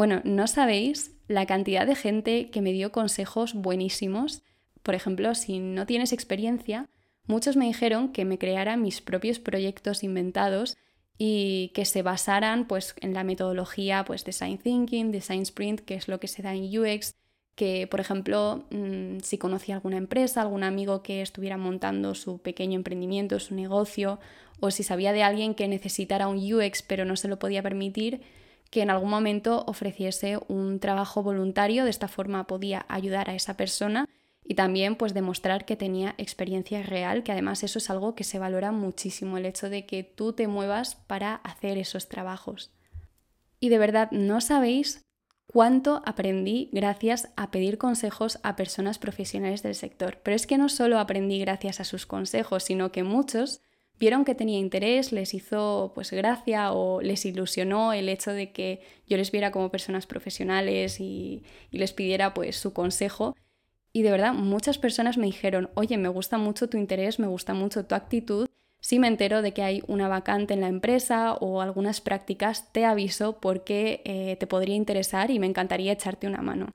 Bueno, 0.00 0.22
no 0.24 0.46
sabéis 0.46 1.14
la 1.28 1.44
cantidad 1.44 1.86
de 1.86 1.94
gente 1.94 2.48
que 2.48 2.62
me 2.62 2.72
dio 2.72 2.90
consejos 2.90 3.52
buenísimos. 3.52 4.42
Por 4.82 4.94
ejemplo, 4.94 5.34
si 5.34 5.58
no 5.58 5.84
tienes 5.84 6.14
experiencia, 6.14 6.88
muchos 7.26 7.54
me 7.54 7.66
dijeron 7.66 8.10
que 8.10 8.24
me 8.24 8.38
creara 8.38 8.78
mis 8.78 9.02
propios 9.02 9.40
proyectos 9.40 10.02
inventados 10.02 10.78
y 11.18 11.70
que 11.74 11.84
se 11.84 12.00
basaran 12.00 12.66
pues, 12.66 12.94
en 13.02 13.12
la 13.12 13.24
metodología 13.24 14.06
pues, 14.06 14.24
Design 14.24 14.56
Thinking, 14.56 15.12
Design 15.12 15.42
Sprint, 15.42 15.80
que 15.80 15.96
es 15.96 16.08
lo 16.08 16.18
que 16.18 16.28
se 16.28 16.40
da 16.40 16.54
en 16.54 16.64
UX, 16.78 17.12
que 17.54 17.86
por 17.86 18.00
ejemplo, 18.00 18.64
mm, 18.70 19.18
si 19.22 19.36
conocía 19.36 19.74
alguna 19.74 19.98
empresa, 19.98 20.40
algún 20.40 20.62
amigo 20.62 21.02
que 21.02 21.20
estuviera 21.20 21.58
montando 21.58 22.14
su 22.14 22.38
pequeño 22.38 22.76
emprendimiento, 22.76 23.38
su 23.38 23.54
negocio, 23.54 24.18
o 24.60 24.70
si 24.70 24.82
sabía 24.82 25.12
de 25.12 25.24
alguien 25.24 25.54
que 25.54 25.68
necesitara 25.68 26.28
un 26.28 26.38
UX 26.38 26.80
pero 26.80 27.04
no 27.04 27.16
se 27.16 27.28
lo 27.28 27.38
podía 27.38 27.62
permitir, 27.62 28.22
que 28.70 28.82
en 28.82 28.90
algún 28.90 29.10
momento 29.10 29.64
ofreciese 29.66 30.38
un 30.48 30.78
trabajo 30.78 31.22
voluntario, 31.22 31.84
de 31.84 31.90
esta 31.90 32.08
forma 32.08 32.46
podía 32.46 32.86
ayudar 32.88 33.28
a 33.28 33.34
esa 33.34 33.56
persona 33.56 34.08
y 34.44 34.54
también 34.54 34.96
pues 34.96 35.12
demostrar 35.12 35.64
que 35.64 35.76
tenía 35.76 36.14
experiencia 36.18 36.82
real, 36.82 37.22
que 37.22 37.32
además 37.32 37.62
eso 37.62 37.78
es 37.78 37.90
algo 37.90 38.14
que 38.14 38.24
se 38.24 38.38
valora 38.38 38.72
muchísimo, 38.72 39.36
el 39.36 39.46
hecho 39.46 39.68
de 39.68 39.86
que 39.86 40.02
tú 40.02 40.32
te 40.32 40.48
muevas 40.48 40.94
para 40.94 41.34
hacer 41.36 41.78
esos 41.78 42.08
trabajos. 42.08 42.72
Y 43.60 43.68
de 43.68 43.78
verdad, 43.78 44.10
no 44.10 44.40
sabéis 44.40 45.04
cuánto 45.46 46.02
aprendí 46.06 46.70
gracias 46.72 47.28
a 47.36 47.50
pedir 47.50 47.76
consejos 47.76 48.38
a 48.42 48.56
personas 48.56 48.98
profesionales 48.98 49.62
del 49.62 49.74
sector. 49.74 50.18
Pero 50.22 50.34
es 50.34 50.46
que 50.46 50.58
no 50.58 50.68
solo 50.68 50.98
aprendí 50.98 51.38
gracias 51.38 51.80
a 51.80 51.84
sus 51.84 52.06
consejos, 52.06 52.64
sino 52.64 52.90
que 52.92 53.02
muchos 53.02 53.60
vieron 54.00 54.24
que 54.24 54.34
tenía 54.34 54.58
interés, 54.58 55.12
les 55.12 55.34
hizo 55.34 55.92
pues 55.94 56.10
gracia 56.10 56.72
o 56.72 57.02
les 57.02 57.24
ilusionó 57.26 57.92
el 57.92 58.08
hecho 58.08 58.32
de 58.32 58.50
que 58.50 58.80
yo 59.06 59.18
les 59.18 59.30
viera 59.30 59.52
como 59.52 59.70
personas 59.70 60.06
profesionales 60.06 60.98
y, 61.00 61.44
les 61.70 61.92
pidiera 61.92 62.34
pues 62.34 62.56
su 62.56 62.72
consejo 62.72 63.36
y 63.92 64.02
de 64.02 64.10
verdad, 64.10 64.32
muchas 64.32 64.78
personas 64.78 65.18
me 65.18 65.26
dijeron, 65.26 65.70
oye, 65.74 65.98
me 65.98 66.08
gusta 66.08 66.38
mucho 66.38 66.68
tu 66.68 66.78
interés, 66.78 67.18
me 67.18 67.26
gusta 67.26 67.54
mucho 67.54 67.84
tu 67.86 67.94
actitud. 67.96 68.48
Si 68.80 68.98
me 69.00 69.08
entero 69.08 69.42
de 69.42 69.52
que 69.52 69.62
hay 69.62 69.82
una 69.88 70.08
vacante 70.08 70.54
en 70.54 70.60
la 70.60 70.68
empresa 70.68 71.34
o 71.34 71.60
algunas 71.60 72.00
prácticas, 72.00 72.72
te 72.72 72.84
aviso 72.84 73.40
porque 73.40 74.00
eh, 74.04 74.36
te 74.38 74.46
podría 74.46 74.76
interesar 74.76 75.30
y 75.30 75.40
me 75.40 75.46
encantaría 75.46 75.92
echarte 75.92 76.28
una 76.28 76.40
mano. 76.40 76.72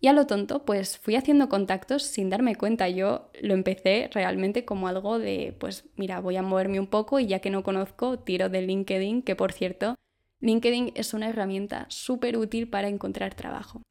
Y 0.00 0.06
a 0.06 0.12
lo 0.12 0.26
tonto, 0.26 0.64
pues 0.64 0.98
fui 0.98 1.16
haciendo 1.16 1.48
contactos 1.48 2.04
sin 2.04 2.30
darme 2.30 2.54
cuenta. 2.54 2.88
Yo 2.88 3.30
lo 3.42 3.54
empecé 3.54 4.08
realmente 4.12 4.64
como 4.64 4.86
algo 4.86 5.18
de, 5.18 5.56
pues 5.58 5.84
mira, 5.96 6.20
voy 6.20 6.36
a 6.36 6.42
moverme 6.42 6.78
un 6.78 6.86
poco 6.86 7.18
y 7.18 7.26
ya 7.26 7.40
que 7.40 7.50
no 7.50 7.64
conozco, 7.64 8.18
tiro 8.18 8.48
de 8.48 8.62
LinkedIn, 8.62 9.22
que 9.22 9.34
por 9.34 9.52
cierto, 9.52 9.96
LinkedIn 10.40 10.92
es 10.94 11.14
una 11.14 11.28
herramienta 11.28 11.86
súper 11.88 12.36
útil 12.36 12.68
para 12.68 12.88
encontrar 12.88 13.34
trabajo. 13.34 13.82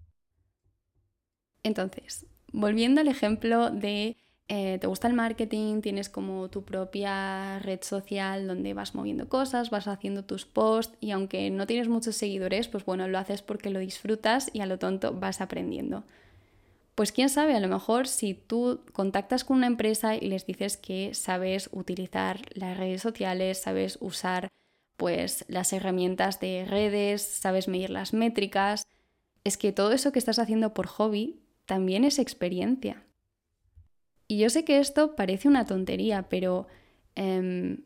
Entonces, 1.64 2.26
volviendo 2.54 3.02
al 3.02 3.10
ejemplo 3.10 3.70
de 3.70 4.18
eh, 4.50 4.78
te 4.80 4.88
gusta 4.88 5.08
el 5.08 5.14
marketing, 5.14 5.82
tienes 5.82 6.10
como 6.10 6.50
tu 6.50 6.64
propia 6.64 7.60
red 7.60 7.82
social 7.82 8.48
donde 8.48 8.74
vas 8.74 8.96
moviendo 8.96 9.28
cosas, 9.28 9.70
vas 9.70 9.88
haciendo 9.88 10.24
tus 10.24 10.46
posts 10.46 10.98
y 11.02 11.12
aunque 11.12 11.50
no 11.50 11.68
tienes 11.68 11.90
muchos 11.90 12.16
seguidores, 12.16 12.70
pues 12.70 12.86
bueno, 12.86 13.08
lo 13.10 13.18
haces 13.18 13.42
porque 13.42 13.70
lo 13.70 13.80
disfrutas 13.80 14.50
y 14.54 14.62
a 14.62 14.66
lo 14.66 14.80
tonto 14.80 15.14
vas 15.14 15.42
aprendiendo. 15.42 16.06
Pues 16.96 17.12
quién 17.12 17.30
sabe, 17.30 17.56
a 17.56 17.60
lo 17.60 17.68
mejor 17.68 18.08
si 18.08 18.34
tú 18.34 18.82
contactas 18.94 19.44
con 19.44 19.58
una 19.58 19.68
empresa 19.68 20.16
y 20.16 20.22
les 20.22 20.46
dices 20.46 20.78
que 20.78 21.14
sabes 21.14 21.70
utilizar 21.74 22.42
las 22.54 22.78
redes 22.78 23.02
sociales, 23.02 23.62
sabes 23.62 23.98
usar 24.02 24.48
pues 24.96 25.46
las 25.48 25.74
herramientas 25.74 26.40
de 26.40 26.66
redes, 26.68 27.22
sabes 27.22 27.68
medir 27.68 27.92
las 27.92 28.14
métricas, 28.14 28.84
es 29.44 29.58
que 29.58 29.72
todo 29.74 29.92
eso 29.92 30.12
que 30.12 30.20
estás 30.20 30.40
haciendo 30.40 30.74
por 30.74 30.88
hobby 30.88 31.42
también 31.66 32.04
es 32.04 32.18
experiencia. 32.18 33.07
Y 34.28 34.40
yo 34.40 34.50
sé 34.50 34.66
que 34.66 34.80
esto 34.80 35.16
parece 35.16 35.48
una 35.48 35.66
tontería, 35.66 36.28
pero 36.30 36.68
em, 37.16 37.84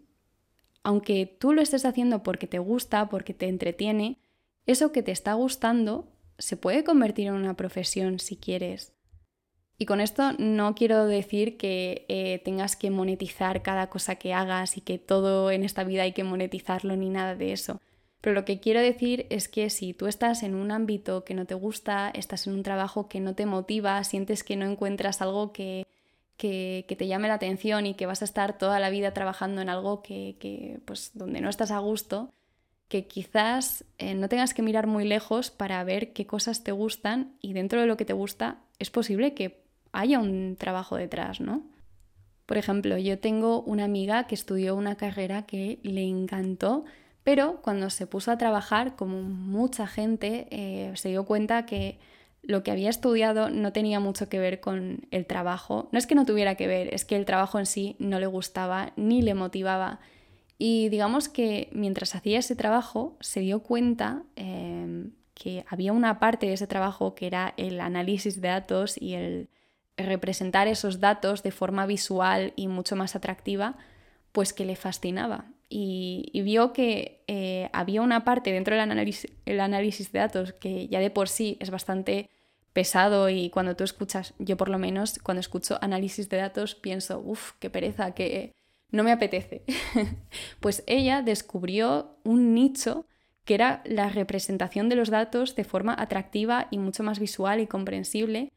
aunque 0.83 1.25
tú 1.25 1.53
lo 1.53 1.61
estés 1.61 1.85
haciendo 1.85 2.23
porque 2.23 2.47
te 2.47 2.59
gusta, 2.59 3.09
porque 3.09 3.33
te 3.33 3.47
entretiene, 3.47 4.17
eso 4.65 4.91
que 4.91 5.03
te 5.03 5.11
está 5.11 5.33
gustando 5.33 6.11
se 6.37 6.57
puede 6.57 6.83
convertir 6.83 7.27
en 7.27 7.33
una 7.33 7.55
profesión 7.55 8.19
si 8.19 8.37
quieres. 8.37 8.93
Y 9.77 9.85
con 9.85 9.99
esto 9.99 10.33
no 10.37 10.75
quiero 10.75 11.05
decir 11.05 11.57
que 11.57 12.05
eh, 12.07 12.39
tengas 12.43 12.75
que 12.75 12.91
monetizar 12.91 13.61
cada 13.63 13.89
cosa 13.89 14.15
que 14.15 14.33
hagas 14.33 14.77
y 14.77 14.81
que 14.81 14.99
todo 14.99 15.49
en 15.49 15.63
esta 15.63 15.83
vida 15.83 16.03
hay 16.03 16.13
que 16.13 16.23
monetizarlo 16.23 16.95
ni 16.95 17.09
nada 17.09 17.35
de 17.35 17.51
eso. 17.51 17.81
Pero 18.21 18.35
lo 18.35 18.45
que 18.45 18.59
quiero 18.59 18.79
decir 18.79 19.25
es 19.31 19.47
que 19.47 19.71
si 19.71 19.93
tú 19.93 20.05
estás 20.05 20.43
en 20.43 20.53
un 20.53 20.71
ámbito 20.71 21.23
que 21.23 21.33
no 21.33 21.45
te 21.45 21.55
gusta, 21.55 22.11
estás 22.13 22.45
en 22.45 22.53
un 22.53 22.61
trabajo 22.61 23.09
que 23.09 23.19
no 23.19 23.33
te 23.33 23.47
motiva, 23.47 24.03
sientes 24.03 24.43
que 24.43 24.55
no 24.55 24.65
encuentras 24.65 25.23
algo 25.23 25.51
que, 25.51 25.87
que, 26.37 26.85
te 26.97 27.07
llame 27.07 27.27
la 27.27 27.35
atención 27.35 27.85
y 27.85 27.93
que 27.93 28.05
vas 28.05 28.21
a 28.21 28.25
estar 28.25 28.57
toda 28.57 28.79
la 28.79 28.89
vida 28.89 29.13
trabajando 29.13 29.61
en 29.61 29.69
algo 29.69 30.01
que, 30.01 30.79
pues, 30.85 31.11
donde 31.13 31.41
no 31.41 31.49
estás 31.49 31.71
a 31.71 31.79
gusto, 31.79 32.33
que 32.87 33.07
quizás 33.07 33.85
eh, 33.99 34.15
no 34.15 34.27
tengas 34.27 34.53
que 34.53 34.61
mirar 34.61 34.85
muy 34.85 35.05
lejos 35.05 35.49
para 35.49 35.83
ver 35.83 36.13
qué 36.13 36.25
cosas 36.25 36.63
te 36.63 36.71
gustan 36.71 37.35
y 37.41 37.53
dentro 37.53 37.79
de 37.79 37.87
lo 37.87 37.95
que 37.95 38.05
te 38.05 38.13
gusta 38.13 38.57
es 38.79 38.89
posible 38.89 39.33
que 39.33 39.63
haya 39.93 40.19
un 40.19 40.57
trabajo 40.57 40.97
detrás, 40.97 41.39
¿no? 41.39 41.63
Por 42.45 42.57
ejemplo, 42.57 42.97
yo 42.97 43.17
tengo 43.17 43.61
una 43.61 43.85
amiga 43.85 44.27
que 44.27 44.35
estudió 44.35 44.75
una 44.75 44.95
carrera 44.95 45.45
que 45.45 45.79
le 45.83 46.03
encantó, 46.03 46.83
pero 47.23 47.61
cuando 47.61 47.89
se 47.89 48.07
puso 48.07 48.29
a 48.29 48.37
trabajar, 48.37 48.97
como 48.97 49.21
mucha 49.21 49.87
gente, 49.87 50.47
eh, 50.51 50.91
se 50.95 51.09
dio 51.09 51.25
cuenta 51.25 51.65
que 51.65 51.97
lo 52.43 52.63
que 52.63 52.71
había 52.71 52.89
estudiado 52.89 53.49
no 53.49 53.71
tenía 53.71 53.99
mucho 53.99 54.27
que 54.29 54.39
ver 54.39 54.59
con 54.59 55.07
el 55.11 55.25
trabajo. 55.25 55.89
No 55.91 55.99
es 55.99 56.07
que 56.07 56.15
no 56.15 56.25
tuviera 56.25 56.55
que 56.55 56.67
ver, 56.67 56.93
es 56.93 57.05
que 57.05 57.15
el 57.15 57.25
trabajo 57.25 57.59
en 57.59 57.65
sí 57.65 57.95
no 57.99 58.19
le 58.19 58.27
gustaba 58.27 58.93
ni 58.95 59.21
le 59.21 59.33
motivaba. 59.33 59.99
Y 60.57 60.89
digamos 60.89 61.29
que 61.29 61.69
mientras 61.71 62.15
hacía 62.15 62.39
ese 62.39 62.55
trabajo 62.55 63.17
se 63.19 63.39
dio 63.39 63.61
cuenta 63.61 64.23
em, 64.35 65.11
que 65.33 65.65
había 65.67 65.93
una 65.93 66.19
parte 66.19 66.47
de 66.47 66.53
ese 66.53 66.67
trabajo 66.67 67.15
que 67.15 67.27
era 67.27 67.53
el 67.57 67.79
análisis 67.79 68.41
de 68.41 68.47
datos 68.47 68.99
y 68.99 69.13
el 69.13 69.49
representar 69.97 70.67
esos 70.67 70.99
datos 70.99 71.43
de 71.43 71.51
forma 71.51 71.85
visual 71.85 72.53
y 72.55 72.67
mucho 72.67 72.95
más 72.95 73.15
atractiva, 73.15 73.75
pues 74.31 74.53
que 74.53 74.65
le 74.65 74.75
fascinaba. 74.75 75.45
Y, 75.69 76.41
vio 76.43 76.73
que 76.73 77.23
eh, 77.27 77.69
había 77.71 78.01
una 78.01 78.25
parte 78.25 78.51
dentro 78.51 78.75
del 78.75 78.81
análisis, 78.81 79.31
análisis 79.45 80.11
de 80.11 80.19
datos 80.19 80.53
que 80.53 80.87
ya 80.89 80.99
de 80.99 81.09
por 81.09 81.29
sí 81.29 81.57
es 81.61 81.69
bastante 81.69 82.29
pesado 82.73 83.29
y 83.29 83.49
cuando 83.49 83.75
tú 83.75 83.83
escuchas, 83.83 84.33
yo 84.37 84.57
por 84.57 84.69
lo 84.69 84.77
menos 84.77 85.19
cuando 85.19 85.39
escucho 85.39 85.77
análisis 85.81 86.27
de 86.29 86.37
datos 86.37 86.75
pienso, 86.75 87.21
uff, 87.23 87.53
qué 87.59 87.69
pereza, 87.69 88.11
que 88.13 88.53
no 88.91 89.03
me 89.03 89.11
apetece. 89.11 89.63
pues 90.59 90.83
ella 90.87 91.21
descubrió 91.21 92.17
un 92.23 92.53
nicho 92.53 93.05
que 93.45 93.55
era 93.55 93.81
la 93.85 94.09
representación 94.09 94.89
de 94.89 94.95
los 94.95 95.09
datos 95.09 95.55
de 95.55 95.63
forma 95.63 95.95
atractiva 95.97 96.67
y 96.69 96.77
mucho 96.77 97.03
más 97.03 97.19
visual 97.19 97.59
y 97.59 97.67
comprensible 97.67 98.51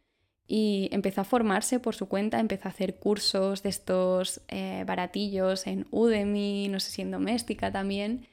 y 0.47 0.89
empezó 0.93 1.23
a 1.23 1.25
formarse 1.25 1.81
por 1.81 1.95
su 1.95 2.07
cuenta, 2.07 2.39
empezó 2.39 2.69
a 2.69 2.71
hacer 2.71 2.97
cursos 2.97 3.63
de 3.63 3.71
estos 3.71 4.43
eh, 4.49 4.85
baratillos 4.87 5.67
en 5.67 5.87
Udemy, 5.91 6.69
no 6.69 6.81
sé 6.81 6.91
si 6.91 7.03
en 7.03 7.11
Doméstica 7.11 7.73
también. 7.73 8.27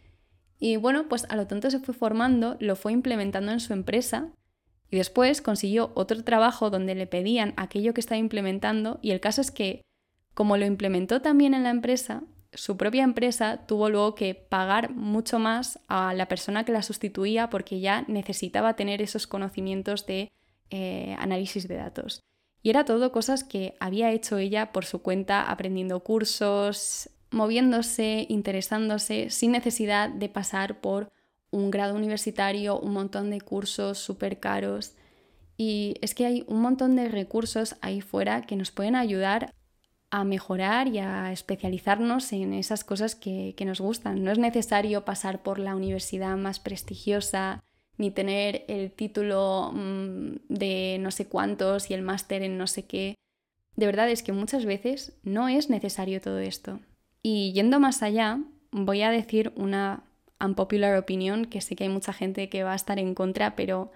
Y 0.59 0.75
bueno, 0.75 1.07
pues 1.07 1.25
a 1.29 1.35
lo 1.35 1.47
tanto 1.47 1.71
se 1.71 1.79
fue 1.79 1.93
formando, 1.93 2.57
lo 2.59 2.75
fue 2.75 2.91
implementando 2.91 3.51
en 3.51 3.59
su 3.59 3.73
empresa 3.73 4.29
y 4.89 4.97
después 4.97 5.41
consiguió 5.41 5.91
otro 5.95 6.23
trabajo 6.23 6.69
donde 6.69 6.95
le 6.95 7.07
pedían 7.07 7.53
aquello 7.55 7.93
que 7.93 8.01
estaba 8.01 8.19
implementando 8.19 8.99
y 9.01 9.11
el 9.11 9.21
caso 9.21 9.41
es 9.41 9.49
que 9.49 9.81
como 10.33 10.57
lo 10.57 10.65
implementó 10.65 11.21
también 11.21 11.53
en 11.53 11.63
la 11.63 11.69
empresa, 11.69 12.23
su 12.53 12.77
propia 12.77 13.03
empresa 13.03 13.65
tuvo 13.65 13.89
luego 13.89 14.15
que 14.15 14.35
pagar 14.35 14.91
mucho 14.93 15.39
más 15.39 15.79
a 15.87 16.13
la 16.13 16.27
persona 16.27 16.65
que 16.65 16.73
la 16.73 16.83
sustituía 16.83 17.49
porque 17.49 17.79
ya 17.79 18.03
necesitaba 18.07 18.75
tener 18.75 19.01
esos 19.01 19.27
conocimientos 19.27 20.05
de 20.05 20.29
eh, 20.71 21.15
análisis 21.19 21.67
de 21.67 21.75
datos. 21.75 22.21
Y 22.63 22.69
era 22.69 22.85
todo 22.85 23.11
cosas 23.11 23.43
que 23.43 23.75
había 23.79 24.11
hecho 24.11 24.37
ella 24.37 24.71
por 24.71 24.85
su 24.85 25.01
cuenta, 25.01 25.49
aprendiendo 25.49 25.99
cursos, 26.01 27.09
moviéndose, 27.31 28.25
interesándose, 28.29 29.29
sin 29.29 29.51
necesidad 29.51 30.09
de 30.09 30.29
pasar 30.29 30.81
por 30.81 31.11
un 31.49 31.71
grado 31.71 31.95
universitario, 31.95 32.79
un 32.79 32.93
montón 32.93 33.29
de 33.29 33.41
cursos 33.41 33.97
súper 33.97 34.39
caros. 34.39 34.93
Y 35.57 35.95
es 36.01 36.15
que 36.15 36.25
hay 36.25 36.45
un 36.47 36.61
montón 36.61 36.95
de 36.95 37.09
recursos 37.09 37.75
ahí 37.81 38.01
fuera 38.01 38.41
que 38.41 38.55
nos 38.55 38.71
pueden 38.71 38.95
ayudar 38.95 39.53
a 40.09 40.23
mejorar 40.23 40.87
y 40.87 40.99
a 40.99 41.31
especializarnos 41.31 42.33
en 42.33 42.53
esas 42.53 42.83
cosas 42.83 43.15
que, 43.15 43.53
que, 43.55 43.65
nos 43.65 43.79
gustan. 43.79 44.23
No 44.23 44.31
es 44.31 44.37
necesario 44.37 45.05
pasar 45.05 45.41
por 45.41 45.57
la 45.57 45.75
universidad 45.75 46.35
más 46.35 46.59
prestigiosa, 46.59 47.63
ni 48.01 48.09
tener 48.09 48.65
el 48.67 48.91
título 48.91 49.71
mm, 49.73 50.37
de 50.49 50.97
no 50.99 51.11
sé 51.11 51.27
cuántos 51.27 51.91
y 51.91 51.93
el 51.93 52.01
máster 52.01 52.41
en 52.41 52.57
no 52.57 52.65
sé 52.65 52.85
qué. 52.87 53.13
De 53.75 53.85
verdad 53.85 54.09
es 54.09 54.23
que 54.23 54.31
muchas 54.31 54.65
veces 54.65 55.19
no 55.21 55.47
es 55.47 55.69
necesario 55.69 56.19
todo 56.19 56.39
esto. 56.39 56.79
Y 57.21 57.53
yendo 57.53 57.79
más 57.79 58.01
allá, 58.01 58.39
voy 58.71 59.03
a 59.03 59.11
decir 59.11 59.53
una 59.55 60.03
unpopular 60.43 60.97
opinion, 60.97 61.45
que 61.45 61.61
sé 61.61 61.75
que 61.75 61.83
hay 61.83 61.91
mucha 61.91 62.11
gente 62.11 62.49
que 62.49 62.63
va 62.63 62.73
a 62.73 62.75
estar 62.75 62.97
en 62.97 63.13
contra, 63.13 63.55
pero 63.55 63.91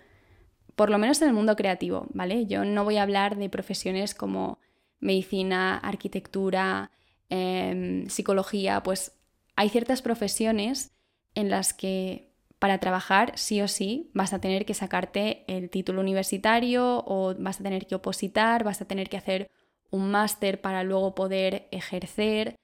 por 0.76 0.92
lo 0.92 1.00
menos 1.00 1.20
en 1.24 1.30
el 1.30 1.34
mundo 1.34 1.56
creativo, 1.56 2.06
¿vale? 2.14 2.46
Yo 2.46 2.64
no 2.64 2.84
voy 2.84 2.98
a 2.98 3.04
hablar 3.04 3.38
de 3.38 3.50
profesiones 3.50 4.14
como 4.14 4.60
medicina, 5.00 5.80
arquitectura, 5.80 6.92
em, 7.30 8.08
psicología, 8.08 8.84
pues 8.84 9.14
hay 9.56 9.70
ciertas 9.70 10.04
profesiones 10.04 10.92
en 11.34 11.50
las 11.50 11.74
que 11.74 12.25
para 12.60 12.80
trabajar 12.80 13.34
sí 13.36 13.62
o 13.62 13.68
sí 13.68 14.10
vas 14.14 14.34
a 14.34 14.40
tener 14.40 14.66
que 14.66 14.74
sacarte 14.74 15.44
el 15.48 15.70
título 15.70 16.02
universitario 16.02 17.04
o 17.06 17.36
vas 17.38 17.60
a 17.60 17.64
tener 17.64 17.86
que 17.88 17.96
opositar, 17.96 18.64
vas 18.64 18.82
a 18.82 18.86
tener 18.86 19.10
que 19.10 19.18
hacer 19.18 19.52
un 19.92 20.12
máster 20.12 20.62
para 20.62 20.84
luego 20.84 21.16
poder 21.16 21.68
ejercer. 21.72 22.56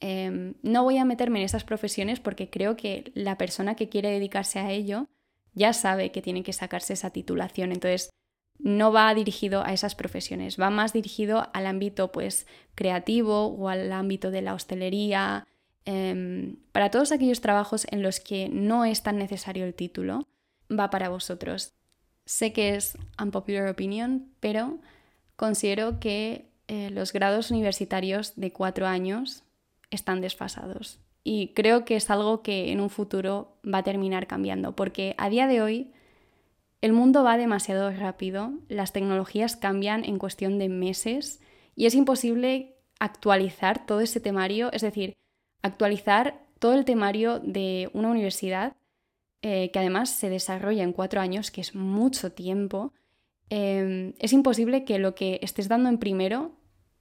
Em, 0.00 0.54
no 0.62 0.84
voy 0.84 0.98
a 0.98 1.04
meterme 1.04 1.40
en 1.40 1.44
esas 1.44 1.64
profesiones 1.64 2.20
porque 2.20 2.48
creo 2.48 2.76
que 2.76 3.12
la 3.14 3.36
persona 3.36 3.74
que 3.74 3.88
quiere 3.88 4.10
dedicarse 4.10 4.58
a 4.58 4.70
ello 4.70 5.08
ya 5.52 5.72
sabe 5.72 6.10
que 6.12 6.22
tiene 6.22 6.42
que 6.42 6.52
sacarse 6.52 6.92
esa 6.92 7.10
titulación. 7.10 7.72
Entonces, 7.72 8.10
no 8.58 8.92
va 8.92 9.14
dirigido 9.14 9.62
a 9.64 9.72
esas 9.72 9.94
profesiones, 9.94 10.60
va 10.60 10.70
más 10.70 10.92
dirigido 10.92 11.48
al 11.54 11.66
ámbito 11.66 12.12
pues 12.12 12.46
creativo 12.74 13.46
o 13.46 13.68
al 13.68 13.90
ámbito 13.92 14.30
de 14.30 14.42
la 14.42 14.54
hostelería, 14.54 15.46
Em, 15.84 16.56
para 16.72 16.90
todos 16.90 17.12
aquellos 17.12 17.40
trabajos 17.40 17.86
en 17.90 18.02
los 18.02 18.20
que 18.20 18.48
no 18.48 18.84
es 18.84 19.02
tan 19.02 19.16
necesario 19.16 19.64
el 19.64 19.74
título, 19.74 20.26
va 20.70 20.90
para 20.90 21.08
vosotros. 21.08 21.72
Sé 22.26 22.52
que 22.52 22.74
es 22.74 22.96
unpopular 23.20 23.68
opinion, 23.68 24.32
pero 24.40 24.78
considero 25.36 25.98
que 26.00 26.50
eh, 26.68 26.90
los 26.90 27.12
grados 27.12 27.50
universitarios 27.50 28.34
de 28.36 28.52
cuatro 28.52 28.86
años 28.86 29.42
están 29.90 30.20
desfasados. 30.20 31.00
Y 31.24 31.48
creo 31.54 31.84
que 31.84 31.96
es 31.96 32.10
algo 32.10 32.42
que 32.42 32.72
en 32.72 32.80
un 32.80 32.90
futuro 32.90 33.58
va 33.66 33.78
a 33.78 33.82
terminar 33.82 34.26
cambiando, 34.26 34.76
porque 34.76 35.14
a 35.18 35.28
día 35.28 35.46
de 35.46 35.60
hoy 35.60 35.92
el 36.80 36.92
mundo 36.92 37.22
va 37.22 37.36
demasiado 37.36 37.90
rápido, 37.90 38.52
las 38.68 38.92
tecnologías 38.92 39.56
cambian 39.56 40.04
en 40.04 40.18
cuestión 40.18 40.58
de 40.58 40.68
meses 40.68 41.40
y 41.76 41.86
es 41.86 41.94
imposible 41.94 42.76
actualizar 42.98 43.84
todo 43.86 44.00
ese 44.00 44.20
temario, 44.20 44.70
es 44.72 44.82
decir, 44.82 45.14
actualizar 45.62 46.40
todo 46.58 46.74
el 46.74 46.84
temario 46.84 47.40
de 47.40 47.90
una 47.92 48.10
universidad 48.10 48.74
eh, 49.42 49.70
que 49.72 49.78
además 49.78 50.10
se 50.10 50.28
desarrolla 50.28 50.82
en 50.82 50.92
cuatro 50.92 51.20
años, 51.20 51.50
que 51.50 51.62
es 51.62 51.74
mucho 51.74 52.32
tiempo, 52.32 52.92
em, 53.48 54.12
es 54.18 54.34
imposible 54.34 54.84
que 54.84 54.98
lo 54.98 55.14
que 55.14 55.40
estés 55.42 55.66
dando 55.66 55.88
en 55.88 55.98
primero, 55.98 56.52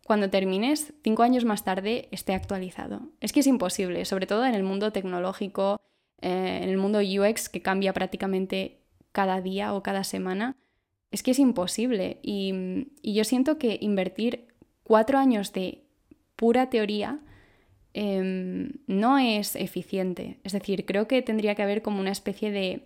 cuando 0.05 0.29
termines, 0.29 0.93
cinco 1.03 1.23
años 1.23 1.43
más 1.43 1.65
tarde, 1.65 2.07
esté 2.11 2.33
actualizado. 2.33 3.01
Es 3.19 3.33
que 3.33 3.41
es 3.41 3.47
imposible, 3.47 4.05
sobre 4.05 4.25
todo 4.25 4.45
en 4.45 4.55
el 4.55 4.63
mundo 4.63 4.91
tecnológico, 4.93 5.81
eh, 6.21 6.61
en 6.63 6.69
el 6.69 6.77
mundo 6.77 6.99
UX, 6.99 7.49
que 7.49 7.61
cambia 7.61 7.91
prácticamente 7.93 8.79
cada 9.11 9.41
día 9.41 9.73
o 9.73 9.83
cada 9.83 10.05
semana. 10.05 10.55
Es 11.11 11.23
que 11.23 11.31
es 11.31 11.39
imposible. 11.39 12.19
y 12.23 13.13
yo 13.13 13.23
siento 13.23 13.57
que 13.57 13.77
invertir 13.81 14.47
cuatro 14.83 15.17
años 15.17 15.51
de 15.53 15.83
pura 16.35 16.69
teoría 16.69 17.19
Em, 17.93 18.73
no 18.87 19.17
es 19.17 19.55
eficiente. 19.55 20.39
Es 20.43 20.53
decir, 20.53 20.85
creo 20.85 21.07
que 21.07 21.21
tendría 21.21 21.55
que 21.55 21.63
haber 21.63 21.81
como 21.81 21.99
una 21.99 22.11
especie 22.11 22.51
de 22.51 22.85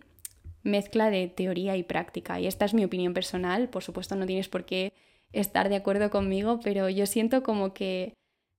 mezcla 0.64 1.10
de 1.10 1.28
teoría 1.28 1.76
y 1.76 1.84
práctica. 1.84 2.40
Y 2.40 2.48
esta 2.48 2.66
es 2.66 2.74
mi 2.74 2.86
opinión 2.86 3.14
personal. 3.14 3.70
Por 3.70 3.84
supuesto, 3.84 4.16
no 4.16 4.26
tienes 4.26 4.48
por 4.48 4.66
qué 4.66 4.94
estar 5.34 5.70
de 5.70 5.76
acuerdo 5.76 6.10
conmigo, 6.10 6.60
pero 6.64 6.90
yo 6.90 7.06
siento 7.06 7.44
como 7.44 7.74
que 7.74 8.14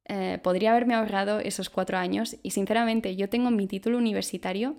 eh, 0.06 0.38
podría 0.42 0.72
haberme 0.72 0.94
ahorrado 0.94 1.38
esos 1.40 1.70
cuatro 1.70 1.96
años 1.96 2.36
y 2.42 2.50
sinceramente 2.50 3.16
yo 3.16 3.28
tengo 3.30 3.50
mi 3.50 3.66
título 3.66 3.96
universitario 3.96 4.76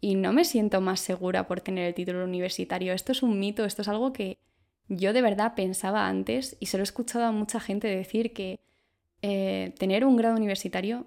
y 0.00 0.14
no 0.14 0.32
me 0.32 0.44
siento 0.44 0.80
más 0.80 1.00
segura 1.00 1.48
por 1.48 1.60
tener 1.60 1.86
el 1.86 1.94
título 1.94 2.24
universitario. 2.24 2.92
Esto 2.92 3.12
es 3.12 3.22
un 3.22 3.40
mito, 3.40 3.64
esto 3.64 3.82
es 3.82 3.88
algo 3.88 4.12
que 4.12 4.38
yo 4.88 5.12
de 5.12 5.22
verdad 5.22 5.54
pensaba 5.56 6.06
antes 6.06 6.56
y 6.60 6.66
se 6.66 6.76
lo 6.76 6.82
he 6.82 6.84
escuchado 6.84 7.24
a 7.24 7.32
mucha 7.32 7.58
gente 7.58 7.88
decir 7.88 8.32
que 8.32 8.60
eh, 9.22 9.74
tener 9.78 10.04
un 10.04 10.16
grado 10.16 10.36
universitario 10.36 11.06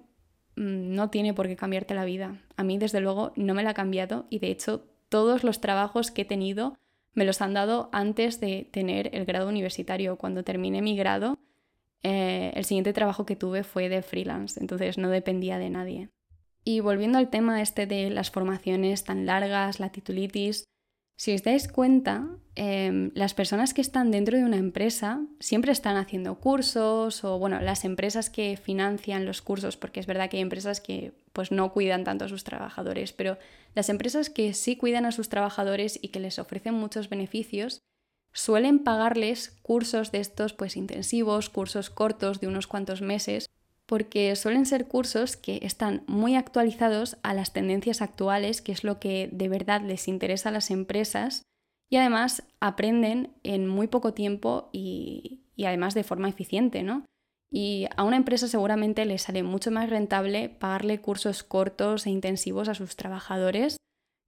mm, 0.56 0.94
no 0.94 1.10
tiene 1.10 1.34
por 1.34 1.46
qué 1.46 1.56
cambiarte 1.56 1.94
la 1.94 2.04
vida. 2.04 2.42
A 2.56 2.64
mí, 2.64 2.78
desde 2.78 3.00
luego, 3.00 3.32
no 3.36 3.54
me 3.54 3.62
la 3.62 3.70
ha 3.70 3.74
cambiado 3.74 4.26
y 4.30 4.38
de 4.38 4.50
hecho 4.50 4.86
todos 5.08 5.44
los 5.44 5.60
trabajos 5.60 6.10
que 6.10 6.22
he 6.22 6.24
tenido 6.24 6.78
me 7.14 7.24
los 7.24 7.42
han 7.42 7.54
dado 7.54 7.90
antes 7.92 8.40
de 8.40 8.68
tener 8.70 9.14
el 9.14 9.24
grado 9.26 9.48
universitario. 9.48 10.16
Cuando 10.16 10.44
terminé 10.44 10.80
mi 10.80 10.96
grado, 10.96 11.38
eh, 12.02 12.52
el 12.54 12.64
siguiente 12.64 12.92
trabajo 12.92 13.26
que 13.26 13.36
tuve 13.36 13.64
fue 13.64 13.88
de 13.88 14.02
freelance, 14.02 14.58
entonces 14.58 14.98
no 14.98 15.10
dependía 15.10 15.58
de 15.58 15.70
nadie. 15.70 16.08
Y 16.64 16.80
volviendo 16.80 17.18
al 17.18 17.28
tema 17.28 17.60
este 17.60 17.86
de 17.86 18.10
las 18.10 18.30
formaciones 18.30 19.04
tan 19.04 19.26
largas, 19.26 19.80
la 19.80 19.90
titulitis, 19.90 20.64
si 21.22 21.32
os 21.32 21.44
dais 21.44 21.68
cuenta, 21.68 22.26
em, 22.56 23.12
las 23.14 23.32
personas 23.32 23.74
que 23.74 23.80
están 23.80 24.10
dentro 24.10 24.36
de 24.36 24.42
una 24.42 24.56
empresa 24.56 25.24
siempre 25.38 25.70
están 25.70 25.96
haciendo 25.96 26.34
cursos 26.40 27.22
o, 27.22 27.38
bueno, 27.38 27.60
las 27.60 27.84
empresas 27.84 28.28
que 28.28 28.56
financian 28.56 29.24
los 29.24 29.40
cursos, 29.40 29.76
porque 29.76 30.00
es 30.00 30.06
verdad 30.06 30.28
que 30.28 30.38
hay 30.38 30.42
empresas 30.42 30.80
que 30.80 31.12
pues 31.32 31.52
no 31.52 31.72
cuidan 31.72 32.02
tanto 32.02 32.24
a 32.24 32.28
sus 32.28 32.42
trabajadores, 32.42 33.12
pero 33.12 33.38
las 33.76 33.88
empresas 33.88 34.30
que 34.30 34.52
sí 34.52 34.74
cuidan 34.74 35.06
a 35.06 35.12
sus 35.12 35.28
trabajadores 35.28 35.96
y 36.02 36.08
que 36.08 36.18
les 36.18 36.40
ofrecen 36.40 36.74
muchos 36.74 37.08
beneficios, 37.08 37.82
suelen 38.32 38.80
pagarles 38.80 39.56
cursos 39.62 40.10
de 40.10 40.18
estos 40.18 40.54
pues 40.54 40.76
intensivos, 40.76 41.50
cursos 41.50 41.88
cortos 41.88 42.40
de 42.40 42.48
unos 42.48 42.66
cuantos 42.66 43.00
meses, 43.00 43.46
porque 43.86 44.34
suelen 44.36 44.66
ser 44.66 44.86
cursos 44.86 45.36
que 45.36 45.60
están 45.62 46.02
muy 46.06 46.36
actualizados 46.36 47.16
a 47.22 47.34
las 47.34 47.52
tendencias 47.52 48.02
actuales, 48.02 48.62
que 48.62 48.72
es 48.72 48.84
lo 48.84 49.00
que 49.00 49.28
de 49.32 49.48
verdad 49.48 49.82
les 49.82 50.08
interesa 50.08 50.48
a 50.48 50.52
las 50.52 50.70
empresas, 50.70 51.42
y 51.90 51.96
además 51.96 52.42
aprenden 52.60 53.34
en 53.42 53.68
muy 53.68 53.86
poco 53.86 54.14
tiempo 54.14 54.70
y, 54.72 55.42
y 55.56 55.66
además 55.66 55.94
de 55.94 56.04
forma 56.04 56.28
eficiente, 56.28 56.82
¿no? 56.82 57.04
Y 57.50 57.86
a 57.96 58.04
una 58.04 58.16
empresa 58.16 58.48
seguramente 58.48 59.04
le 59.04 59.18
sale 59.18 59.42
mucho 59.42 59.70
más 59.70 59.90
rentable 59.90 60.48
pagarle 60.48 61.02
cursos 61.02 61.42
cortos 61.42 62.06
e 62.06 62.10
intensivos 62.10 62.68
a 62.68 62.74
sus 62.74 62.96
trabajadores 62.96 63.76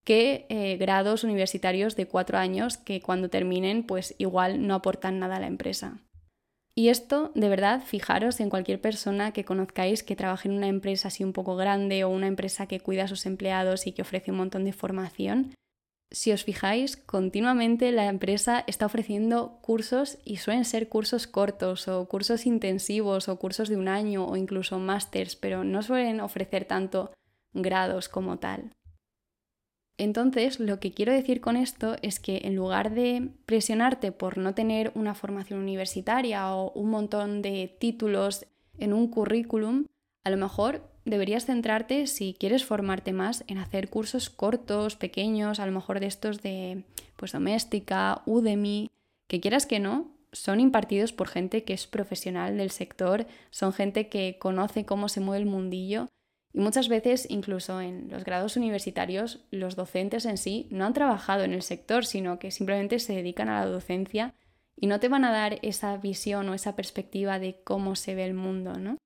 que 0.05 0.45
eh, 0.51 0.77
grados 0.77 1.25
universitarios 1.25 1.97
de 1.97 2.07
cuatro 2.07 2.37
años 2.37 2.77
que 2.77 3.01
cuando 3.01 3.31
terminen 3.31 3.83
pues 3.83 4.15
igual 4.19 4.67
no 4.67 4.75
aportan 4.75 5.19
nada 5.19 5.37
a 5.37 5.41
la 5.41 5.47
empresa. 5.47 5.99
Y 6.77 6.89
esto, 6.89 7.31
de 7.35 7.49
verdad, 7.49 7.83
fijaros 7.85 8.41
en 8.41 8.51
cualquier 8.51 8.81
persona 8.81 9.33
que 9.33 9.45
conozcáis 9.45 10.03
que 10.03 10.17
trabaje 10.17 10.49
en 10.49 10.57
una 10.57 10.67
empresa 10.67 11.09
así 11.09 11.23
un 11.23 11.33
poco 11.33 11.55
grande 11.55 12.03
o 12.03 12.09
una 12.09 12.27
empresa 12.27 12.67
que 12.67 12.81
cuida 12.81 13.05
a 13.05 13.09
sus 13.09 13.27
empleados 13.27 13.87
y 13.87 13.93
que 13.93 14.03
ofrece 14.03 14.33
un 14.33 14.39
montón 14.39 14.65
de 14.65 14.73
formación. 14.73 15.55
Si 16.11 16.33
os 16.33 16.45
fijáis, 16.45 16.97
continuamente 16.97 17.91
la 17.93 18.07
empresa 18.07 18.65
está 18.67 18.87
ofreciendo 18.87 19.59
cursos 19.63 20.19
y 20.25 20.37
suelen 20.37 20.65
ser 20.65 20.89
cursos 20.89 21.27
cortos 21.27 21.89
o 21.89 22.09
cursos 22.09 22.47
intensivos 22.47 23.29
o 23.29 23.39
cursos 23.39 23.69
de 23.69 23.77
un 23.77 23.89
año 23.89 24.27
o 24.27 24.37
incluso 24.37 24.79
másters, 24.79 25.37
pero 25.37 25.65
no 25.65 25.83
suelen 25.83 26.21
ofrecer 26.21 26.65
tanto 26.67 27.13
grados 27.53 28.09
como 28.09 28.39
tal. 28.39 28.71
Entonces, 29.97 30.59
lo 30.59 30.81
que 30.81 30.93
quiero 30.93 31.13
decir 31.13 31.41
con 31.41 31.57
esto 31.57 31.97
es 32.03 32.19
que 32.19 32.43
en 32.45 32.57
lugar 32.57 32.93
de 32.93 33.29
presionarte 33.47 34.11
por 34.11 34.39
no 34.39 34.55
tener 34.55 34.91
una 34.95 35.15
formación 35.15 35.61
universitaria 35.61 36.53
o 36.53 36.73
un 36.73 36.91
montón 36.91 37.43
de 37.43 37.77
títulos 37.79 38.47
en 38.79 38.93
un 38.93 39.09
currículum, 39.09 39.87
a 40.25 40.31
lo 40.31 40.37
mejor 40.37 40.83
deberías 41.05 41.47
centrarte, 41.47 42.09
si 42.09 42.35
quieres 42.35 42.65
formarte 42.65 43.13
más, 43.13 43.45
en 43.47 43.59
hacer 43.59 43.89
cursos 43.89 44.31
cortos, 44.31 44.97
pequeños, 44.97 45.61
a 45.61 45.67
lo 45.67 45.73
mejor 45.73 46.01
de 46.01 46.07
estos 46.07 46.43
de 46.43 46.83
pues 47.17 47.33
doméstica, 47.33 48.23
Udemy, 48.27 48.91
que 49.29 49.41
quieras 49.41 49.67
que 49.67 49.79
no, 49.79 50.09
son 50.33 50.59
impartidos 50.59 51.13
por 51.13 51.29
gente 51.29 51.63
que 51.63 51.75
es 51.75 51.87
profesional 51.87 52.57
del 52.57 52.73
sector, 52.73 53.27
son 53.51 53.73
gente 53.73 54.09
que 54.09 54.39
conoce 54.41 54.85
cómo 54.85 55.09
se 55.09 55.21
mueve 55.21 55.45
el 55.45 55.49
mundillo 55.49 56.09
y 56.55 56.61
muchas 56.61 56.89
veces, 56.89 57.27
incluso 57.29 57.81
en 57.81 58.09
los 58.11 58.23
grados 58.23 58.57
universitarios, 58.57 59.41
los 59.51 59.75
docentes 59.75 60.25
en 60.25 60.39
sí 60.39 60.69
no 60.71 60.87
han 60.87 60.95
trabajado 60.95 61.43
en 61.43 61.53
el 61.53 61.63
sector, 61.63 62.07
sino 62.07 62.39
que 62.39 62.53
simplemente 62.53 63.01
se 63.01 63.13
dedican 63.13 63.49
a 63.49 63.59
la 63.59 63.67
docencia 63.67 64.35
y 64.77 64.87
no 64.87 65.01
te 65.01 65.09
van 65.09 65.25
a 65.25 65.33
dar 65.33 65.59
esa 65.63 65.97
visión 65.97 66.49
o 66.49 66.55
esa 66.55 66.77
perspectiva 66.77 67.41
de 67.41 67.61
cómo 67.65 67.97
se 67.97 68.15
ve 68.15 68.25
el 68.25 68.35
mundo, 68.35 68.79
¿no? 68.79 68.99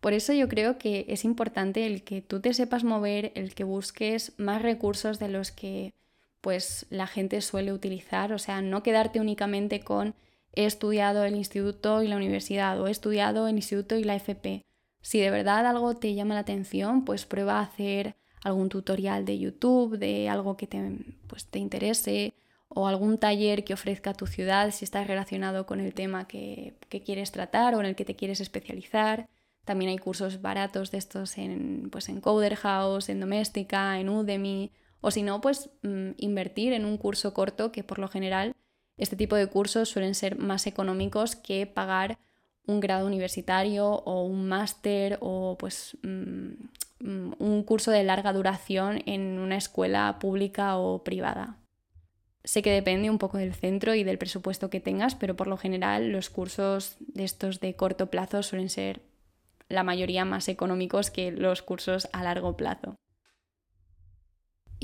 Por 0.00 0.14
eso 0.14 0.32
yo 0.32 0.48
creo 0.48 0.78
que 0.78 1.06
es 1.08 1.24
importante 1.24 1.86
el 1.86 2.02
que 2.02 2.22
tú 2.22 2.40
te 2.40 2.52
sepas 2.54 2.82
mover, 2.82 3.30
el 3.36 3.54
que 3.54 3.62
busques 3.62 4.32
más 4.36 4.62
recursos 4.62 5.20
de 5.20 5.28
los 5.28 5.52
que 5.52 5.94
pues 6.40 6.86
la 6.90 7.06
gente 7.06 7.40
suele 7.40 7.72
utilizar, 7.72 8.32
o 8.32 8.38
sea, 8.40 8.62
no 8.62 8.82
quedarte 8.82 9.20
únicamente 9.20 9.78
con 9.78 10.16
he 10.54 10.64
estudiado 10.64 11.22
el 11.24 11.36
instituto 11.36 12.02
y 12.02 12.08
la 12.08 12.16
universidad 12.16 12.80
o 12.80 12.88
he 12.88 12.90
estudiado 12.90 13.46
el 13.46 13.54
instituto 13.54 13.96
y 13.96 14.02
la 14.02 14.16
FP 14.16 14.64
si 15.02 15.20
de 15.20 15.30
verdad 15.30 15.66
algo 15.66 15.94
te 15.96 16.14
llama 16.14 16.34
la 16.34 16.40
atención, 16.40 17.04
pues 17.04 17.26
prueba 17.26 17.58
a 17.58 17.62
hacer 17.62 18.16
algún 18.42 18.68
tutorial 18.68 19.24
de 19.24 19.38
YouTube, 19.38 19.98
de 19.98 20.28
algo 20.28 20.56
que 20.56 20.66
te, 20.66 20.80
pues, 21.26 21.46
te 21.46 21.58
interese, 21.58 22.34
o 22.68 22.86
algún 22.86 23.18
taller 23.18 23.64
que 23.64 23.74
ofrezca 23.74 24.14
tu 24.14 24.26
ciudad 24.26 24.70
si 24.70 24.84
estás 24.84 25.06
relacionado 25.06 25.66
con 25.66 25.80
el 25.80 25.92
tema 25.94 26.26
que, 26.26 26.74
quieres 27.04 27.32
tratar 27.32 27.74
o 27.74 27.80
en 27.80 27.86
el 27.86 27.96
que 27.96 28.04
te 28.04 28.16
quieres 28.16 28.40
especializar. 28.40 29.28
También 29.64 29.90
hay 29.90 29.98
cursos 29.98 30.40
baratos 30.40 30.90
de 30.90 30.98
estos 30.98 31.36
en, 31.38 31.90
pues, 31.90 32.08
en 32.08 32.20
Coder 32.20 32.56
House, 32.56 33.08
en 33.08 33.20
Doméstica, 33.20 34.00
en 34.00 34.08
Udemy, 34.08 34.72
o 35.00 35.10
si 35.10 35.22
no, 35.22 35.40
pues 35.40 35.70
mm, 35.82 36.12
invertir 36.16 36.72
en 36.72 36.84
un 36.84 36.96
curso 36.96 37.34
corto 37.34 37.72
que 37.72 37.84
por 37.84 37.98
lo 37.98 38.08
general 38.08 38.54
este 38.96 39.16
tipo 39.16 39.36
de 39.36 39.48
cursos 39.48 39.88
suelen 39.88 40.14
ser 40.14 40.38
más 40.38 40.66
económicos 40.66 41.36
que 41.36 41.66
pagar 41.66 42.18
un 42.66 42.80
grado 42.80 43.06
universitario 43.06 43.86
o 43.88 44.24
un 44.24 44.48
máster 44.48 45.18
o 45.20 45.56
pues 45.58 45.96
mm, 46.02 46.52
mm, 47.00 47.32
un 47.38 47.62
curso 47.64 47.90
de 47.90 48.04
larga 48.04 48.32
duración 48.32 49.02
en 49.06 49.38
una 49.38 49.56
escuela 49.56 50.18
pública 50.20 50.76
o 50.76 51.02
privada. 51.02 51.56
Sé 52.44 52.62
que 52.62 52.72
depende 52.72 53.10
un 53.10 53.18
poco 53.18 53.38
del 53.38 53.54
centro 53.54 53.94
y 53.94 54.02
del 54.02 54.18
presupuesto 54.18 54.68
que 54.68 54.80
tengas, 54.80 55.14
pero 55.14 55.36
por 55.36 55.46
lo 55.46 55.56
general 55.56 56.10
los 56.10 56.28
cursos 56.28 56.96
de 56.98 57.24
estos 57.24 57.60
de 57.60 57.76
corto 57.76 58.10
plazo 58.10 58.42
suelen 58.42 58.68
ser 58.68 59.00
la 59.68 59.84
mayoría 59.84 60.24
más 60.24 60.48
económicos 60.48 61.10
que 61.10 61.30
los 61.30 61.62
cursos 61.62 62.08
a 62.12 62.22
largo 62.22 62.56
plazo. 62.56 62.96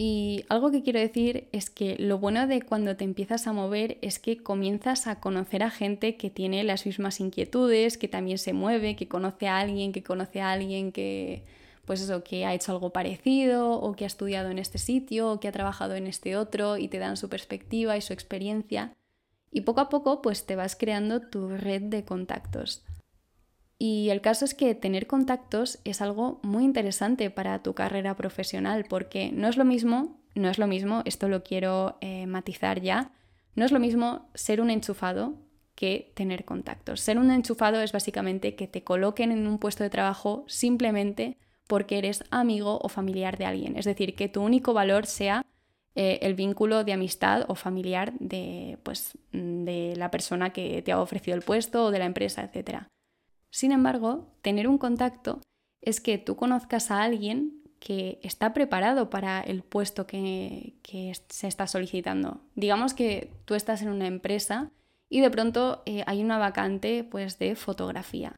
Y 0.01 0.45
algo 0.49 0.71
que 0.71 0.85
quiero 0.85 1.01
decir 1.01 1.49
es 1.51 1.71
que 1.71 1.97
lo 1.99 2.19
bueno 2.19 2.47
de 2.47 2.63
cuando 2.63 2.95
te 2.95 3.03
empiezas 3.03 3.49
a 3.49 3.53
mover 3.53 3.99
es 4.01 4.21
que 4.21 4.37
comienzas 4.37 5.09
a 5.09 5.19
conocer 5.19 5.65
a 5.65 5.71
gente 5.71 6.17
que 6.17 6.31
tiene 6.31 6.63
las 6.63 6.87
mismas 6.87 7.19
inquietudes, 7.19 7.99
que 7.99 8.07
también 8.07 8.39
se 8.39 8.53
mueve, 8.53 8.95
que 8.95 9.09
conoce 9.09 9.49
a 9.49 9.59
alguien, 9.59 9.91
que 9.91 10.05
conoce 10.05 10.41
a 10.41 10.53
alguien 10.53 10.93
que 10.93 11.43
pues 11.85 12.01
eso, 12.01 12.23
que 12.23 12.47
ha 12.47 12.55
hecho 12.55 12.71
algo 12.71 12.91
parecido 12.91 13.73
o 13.73 13.97
que 13.97 14.05
ha 14.05 14.07
estudiado 14.07 14.51
en 14.51 14.61
este 14.61 14.79
sitio 14.79 15.33
o 15.33 15.41
que 15.41 15.49
ha 15.49 15.53
trabajado 15.53 15.97
en 15.97 16.07
este 16.07 16.37
otro 16.37 16.77
y 16.77 16.87
te 16.87 17.01
dan 17.01 17.17
su 17.17 17.29
perspectiva 17.29 17.97
y 17.97 18.01
su 18.01 18.13
experiencia. 18.13 18.95
Y 19.51 19.63
poco 19.63 19.81
a 19.81 19.89
poco 19.89 20.23
pues 20.23 20.47
te 20.47 20.55
vas 20.55 20.77
creando 20.77 21.23
tu 21.23 21.49
red 21.49 21.83
de 21.83 22.05
contactos. 22.05 22.85
Y 23.79 24.11
el 24.11 24.21
caso 24.21 24.45
es 24.45 24.55
que 24.55 24.75
tener 24.75 25.07
contactos 25.07 25.79
es 25.85 26.01
algo 26.01 26.41
muy 26.43 26.65
interesante 26.65 27.31
para 27.31 27.63
tu 27.63 27.75
carrera 27.75 28.17
profesional, 28.17 28.85
porque 28.89 29.31
no 29.33 29.49
es 29.49 29.57
lo 29.57 29.65
mismo, 29.65 30.19
no 30.35 30.49
es 30.51 30.59
lo 30.59 30.67
mismo, 30.67 31.03
esto 31.05 31.29
lo 31.29 31.45
quiero 31.45 31.97
eh, 32.01 32.27
matizar 32.27 32.81
ya, 32.81 33.13
no 33.55 33.65
es 33.65 33.73
lo 33.73 33.79
mismo 33.79 34.29
ser 34.35 34.61
un 34.61 34.71
enchufado 34.71 35.35
que 35.77 36.11
tener 36.15 36.45
contactos. 36.45 37.01
Ser 37.01 37.19
un 37.19 37.31
enchufado 37.31 37.81
es 37.81 37.93
básicamente 37.93 38.57
que 38.57 38.67
te 38.67 38.83
coloquen 38.83 39.31
en 39.31 39.47
un 39.47 39.59
puesto 39.59 39.85
de 39.85 39.91
trabajo 39.91 40.45
simplemente 40.49 41.37
porque 41.69 41.99
eres 41.99 42.25
amigo 42.31 42.81
o 42.83 42.89
familiar 42.89 43.39
de 43.39 43.45
alguien. 43.45 43.77
Es 43.77 43.85
decir, 43.85 44.17
que 44.17 44.29
tu 44.29 44.43
único 44.43 44.75
valor 44.75 45.07
sea 45.07 45.45
eh, 45.95 46.19
el 46.23 46.35
vínculo 46.35 46.83
de 46.83 46.95
amistad 46.95 47.45
o 47.47 47.55
familiar 47.55 48.13
de, 48.19 48.79
pues, 48.83 49.17
de 49.31 49.95
la 49.97 50.11
persona 50.11 50.51
que 50.51 50.83
te 50.83 50.91
ha 50.91 51.01
ofrecido 51.01 51.37
el 51.37 51.43
puesto 51.43 51.85
o 51.85 51.91
de 51.93 52.01
la 52.01 52.07
empresa, 52.07 52.43
etc. 52.43 52.89
Sin 53.51 53.73
embargo, 53.73 54.33
tener 54.43 54.69
un 54.69 54.79
contacto 54.79 55.41
es 55.81 56.01
que 56.01 56.19
tú 56.19 56.37
conozcas 56.37 56.91
a 56.91 57.03
alguien 57.03 57.63
que 57.79 58.19
está 58.23 58.53
preparado 58.53 59.09
para 59.09 59.41
el 59.41 59.63
puesto 59.63 60.07
que, 60.07 60.75
se 61.29 61.47
está 61.47 61.67
solicitando. 61.67 62.41
Digamos 62.55 62.95
que 62.95 63.31
tú 63.45 63.55
estás 63.55 63.83
en 63.83 63.89
una 63.89 64.07
empresa 64.07 64.71
y 65.09 65.21
de 65.21 65.31
pronto 65.31 65.83
eh, 65.87 66.03
hay 66.07 66.23
una 66.23 66.39
vacante 66.39 67.05
pues, 67.05 67.39
de 67.39 67.55
fotografía. 67.55 68.35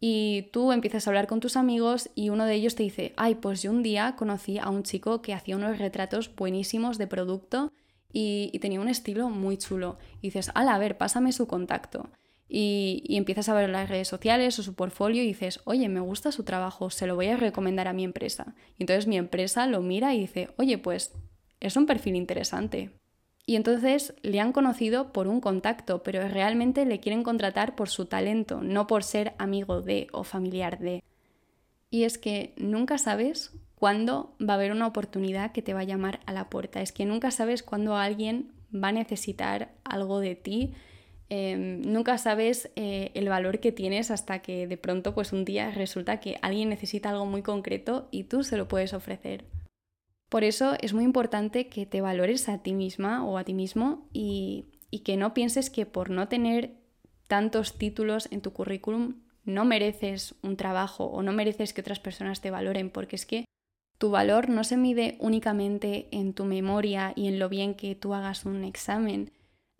Y 0.00 0.50
tú 0.52 0.72
empiezas 0.72 1.06
a 1.06 1.10
hablar 1.10 1.26
con 1.26 1.40
tus 1.40 1.56
amigos 1.56 2.10
y 2.14 2.28
uno 2.28 2.44
de 2.44 2.54
ellos 2.54 2.74
te 2.74 2.82
dice, 2.82 3.14
ay, 3.16 3.36
pues 3.36 3.62
yo 3.62 3.70
un 3.70 3.82
día 3.82 4.16
conocí 4.16 4.58
a 4.58 4.68
un 4.68 4.82
chico 4.82 5.22
que 5.22 5.32
hacía 5.32 5.56
unos 5.56 5.78
retratos 5.78 6.34
buenísimos 6.34 6.98
de 6.98 7.06
producto 7.06 7.72
y, 8.12 8.58
tenía 8.60 8.80
un 8.80 8.88
estilo 8.88 9.28
muy 9.30 9.56
chulo. 9.56 9.98
Y 10.20 10.28
dices, 10.28 10.50
ala, 10.54 10.74
a 10.74 10.78
ver, 10.78 10.98
pásame 10.98 11.32
su 11.32 11.46
contacto 11.46 12.10
y, 12.48 13.04
empiezas 13.16 13.48
a 13.48 13.54
ver 13.54 13.70
las 13.70 13.88
redes 13.88 14.08
sociales 14.08 14.58
o 14.58 14.62
su 14.62 14.74
portfolio 14.74 15.22
y 15.22 15.26
dices, 15.26 15.60
oye, 15.64 15.88
me 15.88 16.00
gusta 16.00 16.32
su 16.32 16.44
trabajo, 16.44 16.90
se 16.90 17.06
lo 17.06 17.14
voy 17.14 17.28
a 17.28 17.36
recomendar 17.36 17.88
a 17.88 17.92
mi 17.92 18.04
empresa. 18.04 18.54
Y 18.78 18.82
entonces 18.82 19.06
mi 19.06 19.16
empresa 19.16 19.66
lo 19.66 19.80
mira 19.80 20.14
y 20.14 20.20
dice, 20.20 20.50
oye, 20.56 20.78
pues 20.78 21.12
es 21.60 21.76
un 21.76 21.86
perfil 21.86 22.16
interesante. 22.16 22.90
Y 23.46 23.56
entonces 23.56 24.14
le 24.22 24.40
han 24.40 24.52
conocido 24.52 25.12
por 25.12 25.28
un 25.28 25.40
contacto, 25.40 26.02
pero 26.02 26.26
realmente 26.28 26.86
le 26.86 27.00
quieren 27.00 27.22
contratar 27.22 27.74
por 27.74 27.88
su 27.88 28.06
talento, 28.06 28.62
no 28.62 28.86
por 28.86 29.04
ser 29.04 29.34
amigo 29.38 29.82
de 29.82 30.08
o 30.12 30.24
familiar 30.24 30.78
de. 30.78 31.02
Y 31.90 32.04
es 32.04 32.18
que 32.18 32.54
nunca 32.56 32.98
sabes 32.98 33.52
cuándo 33.74 34.34
va 34.40 34.54
a 34.54 34.56
haber 34.56 34.72
una 34.72 34.86
oportunidad 34.86 35.52
que 35.52 35.62
te 35.62 35.74
va 35.74 35.80
a 35.80 35.84
llamar 35.84 36.20
a 36.26 36.32
la 36.32 36.48
puerta. 36.48 36.80
Es 36.80 36.92
que 36.92 37.04
nunca 37.04 37.30
sabes 37.30 37.62
cuándo 37.62 37.96
alguien 37.96 38.52
va 38.74 38.88
a 38.88 38.92
necesitar 38.92 39.74
algo 39.84 40.20
de 40.20 40.34
ti 40.34 40.74
Em, 41.30 41.80
nunca 41.82 42.18
sabes 42.18 42.70
eh, 42.76 43.10
el 43.14 43.28
valor 43.28 43.58
que 43.58 43.72
tienes 43.72 44.10
hasta 44.10 44.40
que 44.40 44.66
de 44.66 44.76
pronto 44.76 45.14
pues 45.14 45.32
un 45.32 45.44
día 45.44 45.70
resulta 45.70 46.20
que 46.20 46.38
alguien 46.42 46.68
necesita 46.68 47.10
algo 47.10 47.26
muy 47.26 47.42
concreto 47.42 48.08
y 48.10 48.24
tú 48.24 48.44
se 48.44 48.56
lo 48.56 48.68
puedes 48.68 48.92
ofrecer. 48.92 49.44
Por 50.28 50.44
eso 50.44 50.74
es 50.80 50.92
muy 50.92 51.04
importante 51.04 51.68
que 51.68 51.86
te 51.86 52.00
valores 52.00 52.48
a 52.48 52.62
ti 52.62 52.72
misma 52.72 53.24
o 53.24 53.38
a 53.38 53.44
ti 53.44 53.54
mismo 53.54 54.08
y, 54.12 54.66
y 54.90 55.00
que 55.00 55.16
no 55.16 55.32
pienses 55.32 55.70
que 55.70 55.86
por 55.86 56.10
no 56.10 56.28
tener 56.28 56.72
tantos 57.28 57.78
títulos 57.78 58.28
en 58.30 58.40
tu 58.40 58.52
currículum 58.52 59.14
no 59.44 59.64
mereces 59.64 60.34
un 60.42 60.56
trabajo 60.56 61.04
o 61.04 61.22
no 61.22 61.32
mereces 61.32 61.72
que 61.72 61.80
otras 61.80 62.00
personas 62.00 62.40
te 62.40 62.50
valoren, 62.50 62.90
porque 62.90 63.16
es 63.16 63.26
que 63.26 63.44
tu 63.98 64.10
valor 64.10 64.48
no 64.48 64.64
se 64.64 64.76
mide 64.76 65.16
únicamente 65.20 66.08
en 66.10 66.32
tu 66.34 66.44
memoria 66.44 67.12
y 67.14 67.28
en 67.28 67.38
lo 67.38 67.48
bien 67.48 67.74
que 67.74 67.94
tú 67.94 68.14
hagas 68.14 68.44
un 68.44 68.64
examen, 68.64 69.30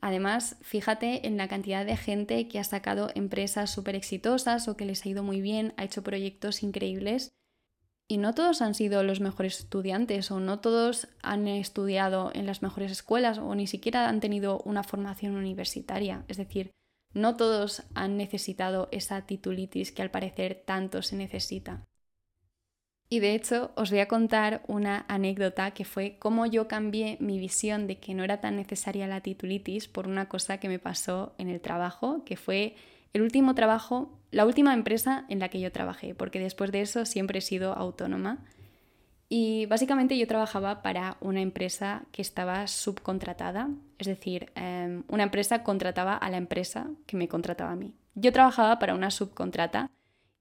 Además, 0.05 0.59
fíjate 0.61 1.27
en 1.27 1.39
la 1.39 1.49
cantidad 1.49 1.87
de 1.87 1.97
gente 1.97 2.47
que 2.47 2.59
ha 2.59 2.65
sacado 2.65 3.09
empresas 3.15 3.71
súper 3.71 3.95
exitosas 3.95 4.69
o 4.69 4.77
que 4.77 4.85
les 4.85 5.03
ha 5.03 5.09
ido 5.09 5.23
muy 5.23 5.41
bien, 5.41 5.73
ha 5.79 5.85
hecho 5.85 6.03
proyectos 6.03 6.63
increíbles 6.63 7.33
Y 8.07 8.19
no 8.19 8.35
todos 8.35 8.61
han 8.61 8.75
sido 8.75 9.03
los 9.03 9.21
mejores 9.21 9.61
estudiantes 9.61 10.31
o 10.31 10.41
no 10.41 10.61
todos 10.61 11.09
han 11.23 11.49
estudiado 11.49 12.31
en 12.35 12.45
las 12.45 12.61
mejores 12.61 12.93
escuelas 12.93 13.39
o 13.39 13.55
ni 13.55 13.67
siquiera 13.67 14.07
han 14.11 14.21
tenido 14.21 14.61
una 14.67 14.83
formación 14.83 15.37
universitaria. 15.37 16.27
Es 16.29 16.37
decir, 16.37 16.73
no 17.15 17.37
todos 17.39 17.85
han 17.95 18.19
necesitado 18.19 18.91
esa 18.93 19.25
titulitis 19.25 19.91
que 19.91 20.03
al 20.03 20.11
parecer 20.11 20.65
tanto 20.67 21.01
se 21.01 21.17
necesita. 21.17 21.87
Y 23.15 23.21
de 23.21 23.37
hecho 23.37 23.71
os 23.77 23.91
voy 23.91 24.01
a 24.01 24.09
contar 24.09 24.63
una 24.67 25.05
anécdota 25.07 25.71
que 25.71 25.85
fue 25.85 26.17
cómo 26.19 26.47
yo 26.47 26.67
cambié 26.67 27.17
mi 27.21 27.39
visión 27.39 27.87
de 27.87 27.99
que 28.01 28.13
no 28.13 28.25
era 28.25 28.41
tan 28.41 28.57
necesaria 28.57 29.07
la 29.07 29.21
titulitis 29.21 29.87
por 29.87 30.09
una 30.09 30.29
cosa 30.29 30.59
que 30.59 30.69
me 30.69 30.81
pasó 30.81 31.33
en 31.39 31.49
el 31.49 31.61
trabajo, 31.61 32.25
que 32.25 32.37
fue 32.37 32.75
el 33.13 33.23
último 33.23 33.55
trabajo, 33.55 34.19
la 34.33 34.45
última 34.45 34.75
empresa 34.75 35.27
en 35.29 35.39
la 35.39 35.49
que 35.49 35.61
yo 35.61 35.71
trabajé, 35.71 36.17
porque 36.17 36.41
después 36.41 36.73
de 36.73 36.81
eso 36.81 37.07
siempre 37.07 37.39
he 37.39 37.41
sido 37.41 37.73
autónoma. 37.75 38.39
Y 39.29 39.67
básicamente 39.67 40.19
yo 40.19 40.27
trabajaba 40.27 40.83
para 40.83 41.17
una 41.21 41.41
empresa 41.41 42.03
que 42.11 42.21
estaba 42.21 42.67
subcontratada, 42.67 43.69
es 43.97 44.09
decir, 44.09 44.51
em, 44.57 45.05
una 45.07 45.23
empresa 45.23 45.63
contrataba 45.63 46.17
a 46.17 46.31
la 46.31 46.39
empresa 46.39 46.89
que 47.07 47.17
me 47.17 47.29
contrataba 47.29 47.71
a 47.71 47.77
mí. 47.77 47.95
Yo 48.17 48.33
trabajaba 48.33 48.81
para 48.81 48.97
una 48.97 49.13
subcontrata 49.13 49.89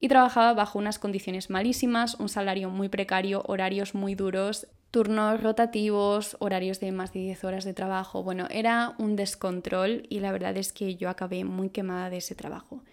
y 0.04 0.10
trabajaba 0.10 0.54
bajo 0.54 0.80
unas 0.80 1.00
condiciones 1.00 1.50
malísimas, 1.50 2.16
un 2.16 2.28
salario 2.28 2.70
muy 2.70 2.90
precario, 2.90 3.42
horarios 3.48 3.96
muy 3.96 4.16
duros, 4.16 4.68
turnos 4.92 5.42
rotativos, 5.42 6.36
horarios 6.42 6.82
de 6.82 6.92
más 6.92 7.14
de 7.14 7.22
10 7.22 7.46
horas 7.46 7.64
de 7.64 7.74
trabajo. 7.74 8.22
Bueno, 8.22 8.48
era 8.50 8.96
un 8.98 9.16
descontrol 9.16 10.06
y 10.10 10.20
la 10.20 10.34
verdad 10.34 10.58
es 10.58 10.74
que 10.74 10.98
yo 10.98 11.08
acabé 11.08 11.46
muy 11.46 11.70
quemada 11.70 12.10
de 12.10 12.18
ese 12.18 12.36
trabajo. 12.36 12.84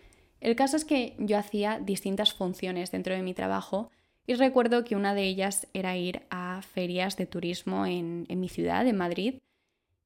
El 0.40 0.54
caso 0.54 0.76
es 0.76 0.84
que 0.84 1.16
yo 1.18 1.36
hacía 1.36 1.80
distintas 1.80 2.32
funciones 2.32 2.92
dentro 2.92 3.12
de 3.12 3.22
mi 3.22 3.34
trabajo 3.34 3.90
y 4.24 4.34
recuerdo 4.34 4.84
que 4.84 4.94
una 4.94 5.12
de 5.12 5.24
ellas 5.24 5.66
era 5.74 5.96
ir 5.96 6.22
a 6.30 6.62
ferias 6.62 7.16
de 7.16 7.26
turismo 7.26 7.86
en, 7.86 8.24
mi 8.28 8.48
ciudad, 8.48 8.86
en 8.86 8.96
Madrid. 8.96 9.34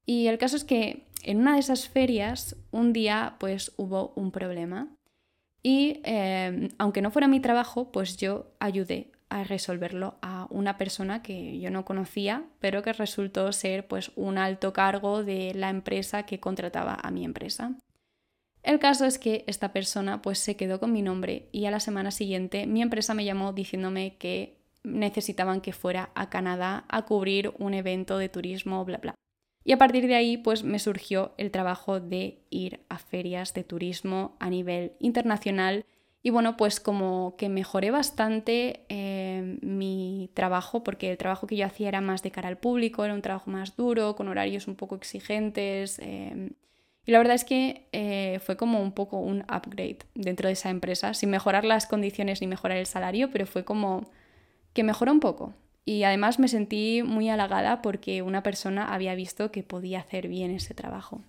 Y 0.06 0.28
el 0.28 0.38
caso 0.38 0.56
es 0.56 0.64
que 0.64 1.04
en 1.22 1.40
una 1.40 1.52
de 1.52 1.60
esas 1.60 1.86
ferias 1.86 2.56
un 2.70 2.94
día 2.94 3.36
pues 3.38 3.74
hubo 3.76 4.14
un 4.16 4.30
problema 4.30 4.88
y 5.64 6.02
eh, 6.04 6.68
aunque 6.78 7.02
no 7.02 7.10
fuera 7.10 7.26
mi 7.26 7.40
trabajo 7.40 7.90
pues 7.90 8.18
yo 8.18 8.52
ayudé 8.60 9.10
a 9.30 9.42
resolverlo 9.42 10.18
a 10.22 10.46
una 10.50 10.76
persona 10.76 11.22
que 11.22 11.58
yo 11.58 11.70
no 11.70 11.84
conocía, 11.84 12.44
pero 12.60 12.82
que 12.82 12.92
resultó 12.92 13.50
ser 13.52 13.88
pues 13.88 14.12
un 14.14 14.38
alto 14.38 14.72
cargo 14.72 15.24
de 15.24 15.54
la 15.54 15.70
empresa 15.70 16.24
que 16.24 16.38
contrataba 16.38 16.98
a 17.02 17.10
mi 17.10 17.24
empresa. 17.24 17.74
El 18.62 18.78
caso 18.78 19.06
es 19.06 19.18
que 19.18 19.44
esta 19.46 19.72
persona 19.72 20.22
pues 20.22 20.38
se 20.38 20.56
quedó 20.56 20.78
con 20.78 20.92
mi 20.92 21.02
nombre 21.02 21.48
y 21.50 21.64
a 21.64 21.70
la 21.70 21.80
semana 21.80 22.10
siguiente 22.10 22.66
mi 22.66 22.82
empresa 22.82 23.14
me 23.14 23.24
llamó 23.24 23.52
diciéndome 23.52 24.16
que 24.18 24.58
necesitaban 24.84 25.62
que 25.62 25.72
fuera 25.72 26.10
a 26.14 26.28
Canadá 26.28 26.84
a 26.88 27.06
cubrir 27.06 27.54
un 27.58 27.72
evento 27.74 28.18
de 28.18 28.28
turismo, 28.28 28.84
bla 28.84 28.98
bla. 28.98 29.14
Y 29.64 29.72
a 29.72 29.78
partir 29.78 30.06
de 30.06 30.14
ahí 30.14 30.36
pues 30.36 30.62
me 30.62 30.78
surgió 30.78 31.32
el 31.38 31.50
trabajo 31.50 31.98
de 32.00 32.38
ir 32.50 32.80
a 32.88 32.98
ferias 32.98 33.54
de 33.54 33.64
turismo 33.64 34.36
a 34.38 34.50
nivel 34.50 34.92
internacional 35.00 35.84
y 36.26 36.30
bueno, 36.30 36.56
pues 36.56 36.80
como 36.80 37.36
que 37.36 37.50
mejoré 37.50 37.90
bastante 37.90 38.86
eh, 38.88 39.58
mi 39.60 40.30
trabajo, 40.32 40.82
porque 40.82 41.10
el 41.10 41.18
trabajo 41.18 41.46
que 41.46 41.54
yo 41.54 41.66
hacía 41.66 41.88
era 41.88 42.00
más 42.00 42.22
de 42.22 42.30
cara 42.30 42.48
al 42.48 42.56
público, 42.56 43.04
era 43.04 43.12
un 43.12 43.20
trabajo 43.20 43.50
más 43.50 43.76
duro, 43.76 44.16
con 44.16 44.28
horarios 44.28 44.66
un 44.66 44.74
poco 44.74 44.94
exigentes. 44.94 45.98
Eh, 45.98 46.52
y 47.04 47.12
la 47.12 47.18
verdad 47.18 47.34
es 47.34 47.44
que 47.44 47.88
eh, 47.92 48.40
fue 48.42 48.56
como 48.56 48.80
un 48.80 48.92
poco 48.92 49.18
un 49.18 49.42
upgrade 49.42 49.98
dentro 50.14 50.46
de 50.46 50.54
esa 50.54 50.70
empresa, 50.70 51.12
sin 51.12 51.28
mejorar 51.28 51.66
las 51.66 51.86
condiciones 51.86 52.40
ni 52.40 52.46
mejorar 52.46 52.78
el 52.78 52.86
salario, 52.86 53.30
pero 53.30 53.44
fue 53.46 53.66
como 53.66 54.10
que 54.72 54.82
mejoró 54.82 55.12
un 55.12 55.20
poco. 55.20 55.52
Y 55.84 56.04
además 56.04 56.38
me 56.38 56.48
sentí 56.48 57.02
muy 57.02 57.28
halagada 57.28 57.82
porque 57.82 58.22
una 58.22 58.42
persona 58.42 58.92
había 58.92 59.14
visto 59.14 59.50
que 59.52 59.62
podía 59.62 60.00
hacer 60.00 60.28
bien 60.28 60.50
ese 60.50 60.74
trabajo. 60.74 61.22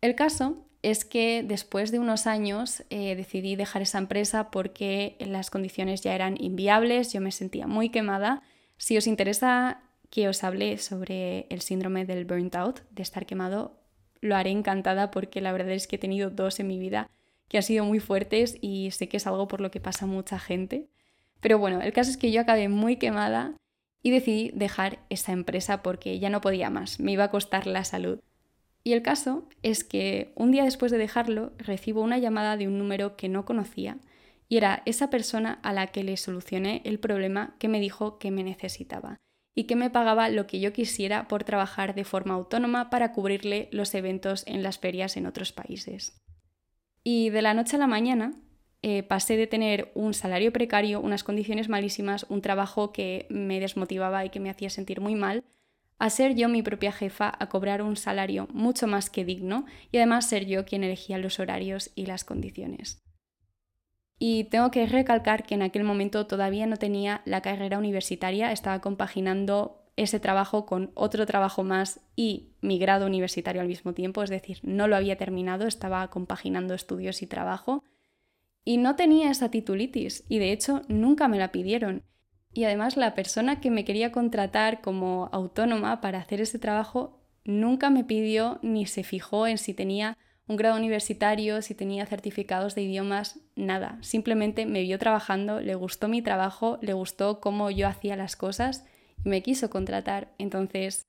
El 0.00 0.14
caso 0.14 0.66
es 0.82 1.04
que 1.04 1.42
después 1.42 1.90
de 1.90 1.98
unos 1.98 2.26
años 2.26 2.84
eh, 2.90 3.14
decidí 3.16 3.56
dejar 3.56 3.82
esa 3.82 3.98
empresa 3.98 4.50
porque 4.50 5.16
las 5.20 5.50
condiciones 5.50 6.02
ya 6.02 6.14
eran 6.14 6.36
inviables, 6.38 7.12
yo 7.12 7.20
me 7.20 7.30
sentía 7.30 7.66
muy 7.66 7.88
quemada. 7.88 8.42
Si 8.76 8.96
os 8.96 9.06
interesa 9.06 9.80
que 10.10 10.28
os 10.28 10.44
hable 10.44 10.76
sobre 10.78 11.46
el 11.48 11.62
síndrome 11.62 12.04
del 12.04 12.24
burnt 12.24 12.54
out, 12.54 12.80
de 12.90 13.02
estar 13.02 13.24
quemado, 13.24 13.80
lo 14.20 14.36
haré 14.36 14.50
encantada 14.50 15.10
porque 15.10 15.40
la 15.40 15.52
verdad 15.52 15.72
es 15.72 15.86
que 15.86 15.96
he 15.96 15.98
tenido 15.98 16.30
dos 16.30 16.60
en 16.60 16.66
mi 16.66 16.78
vida 16.78 17.08
que 17.48 17.58
han 17.58 17.62
sido 17.62 17.84
muy 17.84 18.00
fuertes 18.00 18.56
y 18.60 18.90
sé 18.90 19.08
que 19.08 19.18
es 19.18 19.26
algo 19.26 19.48
por 19.48 19.60
lo 19.60 19.70
que 19.70 19.80
pasa 19.80 20.06
mucha 20.06 20.38
gente. 20.38 20.88
Pero 21.44 21.58
bueno, 21.58 21.82
el 21.82 21.92
caso 21.92 22.10
es 22.10 22.16
que 22.16 22.32
yo 22.32 22.40
acabé 22.40 22.70
muy 22.70 22.96
quemada 22.96 23.54
y 24.02 24.10
decidí 24.10 24.50
dejar 24.54 25.00
esa 25.10 25.32
empresa 25.32 25.82
porque 25.82 26.18
ya 26.18 26.30
no 26.30 26.40
podía 26.40 26.70
más, 26.70 27.00
me 27.00 27.12
iba 27.12 27.24
a 27.24 27.30
costar 27.30 27.66
la 27.66 27.84
salud. 27.84 28.18
Y 28.82 28.94
el 28.94 29.02
caso 29.02 29.46
es 29.62 29.84
que 29.84 30.32
un 30.36 30.52
día 30.52 30.64
después 30.64 30.90
de 30.90 30.96
dejarlo 30.96 31.52
recibo 31.58 32.00
una 32.00 32.16
llamada 32.16 32.56
de 32.56 32.66
un 32.66 32.78
número 32.78 33.18
que 33.18 33.28
no 33.28 33.44
conocía 33.44 33.98
y 34.48 34.56
era 34.56 34.82
esa 34.86 35.10
persona 35.10 35.60
a 35.62 35.74
la 35.74 35.88
que 35.88 36.02
le 36.02 36.16
solucioné 36.16 36.80
el 36.86 36.98
problema 36.98 37.56
que 37.58 37.68
me 37.68 37.78
dijo 37.78 38.18
que 38.18 38.30
me 38.30 38.42
necesitaba 38.42 39.18
y 39.54 39.64
que 39.64 39.76
me 39.76 39.90
pagaba 39.90 40.30
lo 40.30 40.46
que 40.46 40.60
yo 40.60 40.72
quisiera 40.72 41.28
por 41.28 41.44
trabajar 41.44 41.94
de 41.94 42.04
forma 42.04 42.32
autónoma 42.32 42.88
para 42.88 43.12
cubrirle 43.12 43.68
los 43.70 43.94
eventos 43.94 44.44
en 44.46 44.62
las 44.62 44.78
ferias 44.78 45.18
en 45.18 45.26
otros 45.26 45.52
países. 45.52 46.22
Y 47.02 47.28
de 47.28 47.42
la 47.42 47.52
noche 47.52 47.76
a 47.76 47.80
la 47.80 47.86
mañana 47.86 48.32
eh, 48.86 49.02
pasé 49.02 49.38
de 49.38 49.46
tener 49.46 49.90
un 49.94 50.12
salario 50.12 50.52
precario, 50.52 51.00
unas 51.00 51.24
condiciones 51.24 51.70
malísimas, 51.70 52.26
un 52.28 52.42
trabajo 52.42 52.92
que 52.92 53.24
me 53.30 53.58
desmotivaba 53.58 54.26
y 54.26 54.28
que 54.28 54.40
me 54.40 54.50
hacía 54.50 54.68
sentir 54.68 55.00
muy 55.00 55.14
mal, 55.14 55.42
a 55.98 56.10
ser 56.10 56.34
yo 56.34 56.50
mi 56.50 56.62
propia 56.62 56.92
jefa, 56.92 57.32
a 57.38 57.48
cobrar 57.48 57.80
un 57.80 57.96
salario 57.96 58.46
mucho 58.52 58.86
más 58.86 59.08
que 59.08 59.24
digno 59.24 59.64
y 59.90 59.96
además 59.96 60.28
ser 60.28 60.44
yo 60.44 60.66
quien 60.66 60.84
elegía 60.84 61.16
los 61.16 61.40
horarios 61.40 61.92
y 61.94 62.04
las 62.04 62.24
condiciones. 62.24 63.02
Y 64.18 64.44
tengo 64.44 64.70
que 64.70 64.84
recalcar 64.84 65.46
que 65.46 65.54
en 65.54 65.62
aquel 65.62 65.84
momento 65.84 66.26
todavía 66.26 66.66
no 66.66 66.76
tenía 66.76 67.22
la 67.24 67.40
carrera 67.40 67.78
universitaria, 67.78 68.52
estaba 68.52 68.82
compaginando 68.82 69.82
ese 69.96 70.20
trabajo 70.20 70.66
con 70.66 70.90
otro 70.92 71.24
trabajo 71.24 71.64
más 71.64 72.00
y 72.16 72.50
mi 72.60 72.78
grado 72.78 73.06
universitario 73.06 73.62
al 73.62 73.68
mismo 73.68 73.94
tiempo, 73.94 74.22
es 74.22 74.28
decir, 74.28 74.58
no 74.62 74.88
lo 74.88 74.96
había 74.96 75.16
terminado, 75.16 75.66
estaba 75.66 76.06
compaginando 76.10 76.74
estudios 76.74 77.22
y 77.22 77.26
trabajo. 77.26 77.82
Y 78.64 78.78
no 78.78 78.96
tenía 78.96 79.30
esa 79.30 79.50
titulitis 79.50 80.24
y 80.28 80.38
de 80.38 80.52
hecho 80.52 80.82
nunca 80.88 81.28
me 81.28 81.38
la 81.38 81.52
pidieron. 81.52 82.02
Y 82.52 82.64
además 82.64 82.96
la 82.96 83.14
persona 83.14 83.60
que 83.60 83.70
me 83.70 83.84
quería 83.84 84.12
contratar 84.12 84.80
como 84.80 85.28
autónoma 85.32 86.00
para 86.00 86.18
hacer 86.18 86.40
ese 86.40 86.58
trabajo 86.58 87.20
nunca 87.44 87.90
me 87.90 88.04
pidió 88.04 88.58
ni 88.62 88.86
se 88.86 89.02
fijó 89.02 89.46
en 89.46 89.58
si 89.58 89.74
tenía 89.74 90.16
un 90.46 90.56
grado 90.56 90.76
universitario, 90.76 91.62
si 91.62 91.74
tenía 91.74 92.06
certificados 92.06 92.74
de 92.74 92.82
idiomas, 92.82 93.40
nada. 93.56 93.98
Simplemente 94.02 94.66
me 94.66 94.82
vio 94.82 94.98
trabajando, 94.98 95.60
le 95.60 95.74
gustó 95.74 96.08
mi 96.08 96.22
trabajo, 96.22 96.78
le 96.82 96.92
gustó 96.92 97.40
cómo 97.40 97.70
yo 97.70 97.88
hacía 97.88 98.16
las 98.16 98.36
cosas 98.36 98.84
y 99.24 99.28
me 99.28 99.42
quiso 99.42 99.70
contratar. 99.70 100.34
Entonces, 100.38 101.06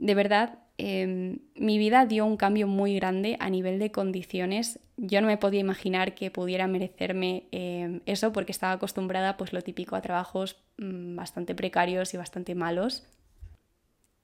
de 0.00 0.14
verdad, 0.14 0.58
Em, 0.82 1.40
mi 1.56 1.76
vida 1.76 2.06
dio 2.06 2.24
un 2.24 2.38
cambio 2.38 2.66
muy 2.66 2.94
grande 2.94 3.36
a 3.38 3.50
nivel 3.50 3.78
de 3.78 3.92
condiciones. 3.92 4.80
Yo 4.96 5.20
no 5.20 5.26
me 5.26 5.36
podía 5.36 5.60
imaginar 5.60 6.14
que 6.14 6.30
pudiera 6.30 6.66
merecerme 6.68 7.44
em, 7.52 8.00
eso 8.06 8.32
porque 8.32 8.52
estaba 8.52 8.72
acostumbrada, 8.72 9.36
pues 9.36 9.52
lo 9.52 9.60
típico, 9.60 9.94
a 9.94 10.00
trabajos 10.00 10.56
mm, 10.78 11.16
bastante 11.16 11.54
precarios 11.54 12.14
y 12.14 12.16
bastante 12.16 12.54
malos. 12.54 13.06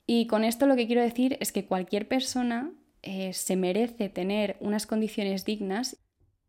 Y 0.06 0.26
con 0.28 0.44
esto 0.44 0.66
lo 0.66 0.76
que 0.76 0.86
quiero 0.86 1.02
decir 1.02 1.36
es 1.40 1.52
que 1.52 1.66
cualquier 1.66 2.08
persona 2.08 2.72
eh, 3.02 3.34
se 3.34 3.54
merece 3.56 4.08
tener 4.08 4.56
unas 4.60 4.86
condiciones 4.86 5.44
dignas 5.44 5.98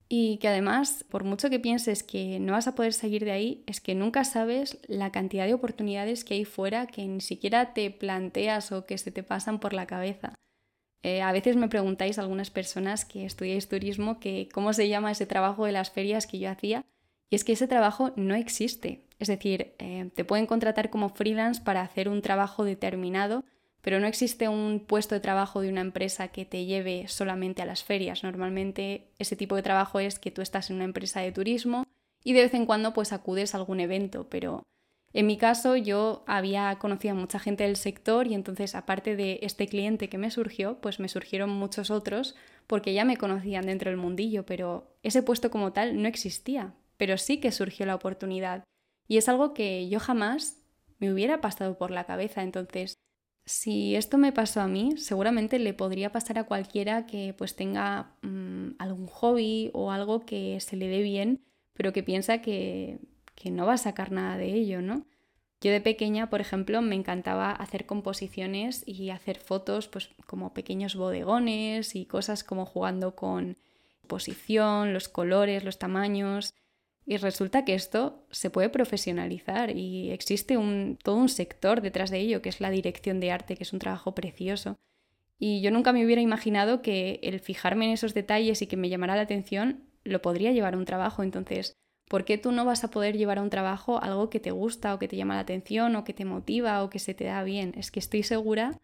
y 0.10 0.38
que 0.38 0.48
además, 0.48 1.06
por 1.10 1.24
mucho 1.24 1.50
que 1.50 1.60
pienses 1.60 2.04
que 2.04 2.39
no 2.39 2.54
vas 2.54 2.67
a 2.67 2.76
poder 2.76 2.93
seguir 2.93 3.26
de 3.26 3.32
ahí, 3.32 3.63
es 3.67 3.82
que 3.82 3.96
nunca 3.96 4.24
sabes 4.24 4.80
la 4.88 5.12
cantidad 5.12 5.46
de 5.46 5.54
oportunidades 5.54 6.24
que 6.24 6.36
hay 6.36 6.46
fuera 6.46 6.88
que 6.88 7.06
ni 7.06 7.22
siquiera 7.22 7.74
te 7.74 7.91
planteas 7.91 8.72
o 8.72 8.86
que 8.86 8.98
se 8.98 9.12
te 9.12 9.24
pasan 9.24 9.60
por 9.60 9.74
la 9.74 9.86
cabeza. 9.86 10.34
Eh, 11.04 11.22
a 11.22 11.32
veces 11.32 11.56
me 11.56 11.67
preguntáis 11.67 12.20
algunas 12.20 12.50
personas 12.50 13.06
que 13.06 13.26
estudiáis 13.26 13.67
turismo 13.67 14.20
que 14.20 14.50
cómo 14.54 14.74
se 14.74 14.88
llama 14.88 15.12
ese 15.12 15.26
trabajo 15.26 15.65
de 15.65 15.72
las 15.72 15.91
ferias 15.91 16.26
que 16.26 16.39
yo 16.39 16.50
hacía 16.50 16.86
y 17.30 17.36
es 17.36 17.43
que 17.43 17.54
ese 17.54 17.67
trabajo 17.67 18.13
no 18.15 18.36
existe. 18.36 19.06
Es 19.20 19.28
decir, 19.28 19.76
eh, 19.80 20.10
te 20.15 20.26
pueden 20.26 20.46
contratar 20.46 20.89
como 20.89 21.10
freelance 21.10 21.62
para 21.62 21.82
hacer 21.82 22.08
un 22.08 22.22
trabajo 22.22 22.63
determinado, 22.63 23.43
pero 23.88 24.02
no 24.02 24.08
existe 24.08 24.50
un 24.50 24.82
puesto 24.82 25.15
de 25.15 25.21
trabajo 25.21 25.62
de 25.62 25.69
una 25.69 25.80
empresa 25.80 26.28
que 26.28 26.43
te 26.43 26.65
lleve 26.65 27.08
solamente 27.08 27.62
a 27.62 27.65
las 27.65 27.86
ferias. 27.86 28.21
Normalmente 28.21 29.13
ese 29.17 29.38
tipo 29.38 29.56
de 29.56 29.63
trabajo 29.63 30.02
es 30.02 30.19
que 30.19 30.30
tú 30.30 30.41
estás 30.41 30.69
en 30.69 30.76
una 30.76 30.84
empresa 30.84 31.21
de 31.21 31.32
turismo 31.32 31.86
y 32.21 32.34
de 32.34 32.41
vez 32.41 32.54
en 32.54 32.65
cuando 32.65 32.91
pues 32.91 33.13
acudes 33.13 33.56
a 33.56 33.60
algún 33.60 33.80
evento, 33.80 34.28
pero 34.30 34.63
en 35.13 35.26
mi 35.26 35.38
caso 35.38 35.78
yo 35.78 36.26
había 36.28 36.78
conocido 36.80 37.13
a 37.13 37.17
mucha 37.17 37.39
gente 37.39 37.63
del 37.63 37.78
sector 37.78 38.28
y 38.28 38.34
entonces 38.34 38.76
aparte 38.76 39.15
de 39.15 39.39
este 39.41 39.69
cliente 39.69 40.10
que 40.10 40.17
me 40.17 40.32
surgió, 40.32 40.82
pues 40.82 41.00
me 41.00 41.08
surgieron 41.08 41.50
muchos 41.50 41.89
otros 41.89 42.36
porque 42.67 42.93
ya 42.93 43.06
me 43.06 43.15
conocían 43.15 43.67
dentro 43.67 43.89
del 43.89 43.97
mundillo, 43.97 44.45
pero 44.45 44.97
ese 45.02 45.23
puesto 45.23 45.50
como 45.50 45.71
tal 45.71 46.02
no 46.02 46.10
existía, 46.10 46.73
pero 46.97 47.17
sí 47.17 47.39
que 47.39 47.54
surgió 47.54 47.86
la 47.86 47.95
oportunidad. 47.95 48.65
Y 49.08 49.15
es 49.15 49.30
algo 49.30 49.54
que 49.54 49.88
yo 49.88 50.02
jamás 50.02 50.62
me 51.00 51.13
hubiera 51.13 51.39
pasado 51.39 51.78
por 51.78 51.91
la 51.91 52.04
cabeza. 52.04 52.43
Entonces, 52.43 52.97
si 53.47 53.95
esto 53.95 54.17
me 54.17 54.33
pasó 54.33 54.60
a 54.60 54.67
mí, 54.67 54.97
seguramente 54.97 55.57
le 55.57 55.73
podría 55.73 56.12
pasar 56.12 56.38
a 56.38 56.43
cualquiera 56.43 57.05
que 57.05 57.33
pues 57.38 57.55
tenga 57.55 58.12
mm, 58.21 58.71
algún 58.77 59.07
hobby 59.07 59.71
o 59.73 59.91
algo 59.91 60.25
que 60.25 60.60
se 60.60 60.75
le 60.75 60.89
dé 60.89 61.01
bien, 61.01 61.41
pero 61.73 61.93
que 61.93 62.03
piensa 62.03 62.41
que, 62.41 62.99
que 63.36 63.49
no 63.49 63.65
va 63.65 63.73
a 63.73 63.77
sacar 63.77 64.12
nada 64.12 64.38
de 64.38 64.53
ello, 64.53 64.81
¿no? 64.81 65.05
Yo 65.62 65.71
de 65.71 65.79
pequeña, 65.79 66.29
por 66.29 66.41
ejemplo, 66.41 66.81
me 66.81 66.95
encantaba 66.95 67.51
hacer 67.51 67.86
composiciones 67.86 68.83
y 68.86 69.12
hacer 69.12 69.39
fotos, 69.39 69.88
pues 69.88 70.10
como 70.25 70.53
pequeños 70.53 70.97
bodegones 70.97 71.95
y 71.95 72.05
cosas 72.05 72.43
como 72.43 72.65
jugando 72.65 73.15
con 73.15 73.55
posición, 74.07 74.93
los 74.93 75.07
colores, 75.07 75.63
los 75.63 75.79
tamaños. 75.79 76.53
Y 77.10 77.15
resulta 77.15 77.63
que 77.63 77.74
esto 77.74 78.26
se 78.32 78.50
puede 78.50 78.67
profesionalizar 78.67 79.74
y 79.74 80.12
existe 80.12 80.58
un, 80.58 81.00
todo 81.02 81.15
un 81.15 81.30
sector 81.30 81.82
detrás 81.82 82.12
de 82.12 82.20
ello, 82.20 82.41
que 82.41 82.50
es 82.50 82.60
la 82.60 82.70
dirección 82.70 83.22
de 83.22 83.32
arte, 83.32 83.56
que 83.56 83.63
es 83.63 83.72
un 83.72 83.80
trabajo 83.80 84.13
precioso. 84.13 84.76
Y 85.39 85.62
yo 85.62 85.72
nunca 85.72 85.93
me 85.93 86.06
hubiera 86.06 86.22
imaginado 86.22 86.82
que 86.82 87.22
el 87.24 87.39
fijarme 87.39 87.86
en 87.86 87.91
esos 87.91 88.13
detalles 88.13 88.62
y 88.62 88.67
que 88.67 88.76
me 88.76 88.89
llamara 88.89 89.15
la 89.15 89.22
atención 89.22 89.86
lo 90.04 90.22
podría 90.22 90.52
llevar 90.52 90.74
a 90.74 90.78
un 90.78 90.84
trabajo. 90.84 91.24
Entonces, 91.24 91.78
¿por 92.10 92.26
qué 92.26 92.38
tú 92.38 92.52
no 92.52 92.65
vas 92.65 92.84
a 92.84 92.91
poder 92.91 93.15
llevar 93.15 93.38
a 93.38 93.43
un 93.43 93.50
trabajo 93.50 94.04
algo 94.04 94.30
que 94.30 94.41
te 94.41 94.52
gusta 94.52 94.93
o 94.93 95.00
que 95.00 95.08
te 95.08 95.15
llama 95.15 95.36
la 95.36 95.41
atención 95.41 95.96
o 95.96 96.04
que 96.04 96.13
te 96.13 96.26
motiva 96.26 96.84
o 96.84 96.89
que 96.89 97.00
se 97.00 97.13
te 97.13 97.24
da 97.24 97.41
bien? 97.43 97.74
Es 97.78 97.89
que 97.89 98.02
estoy 98.02 98.24
segura 98.24 98.78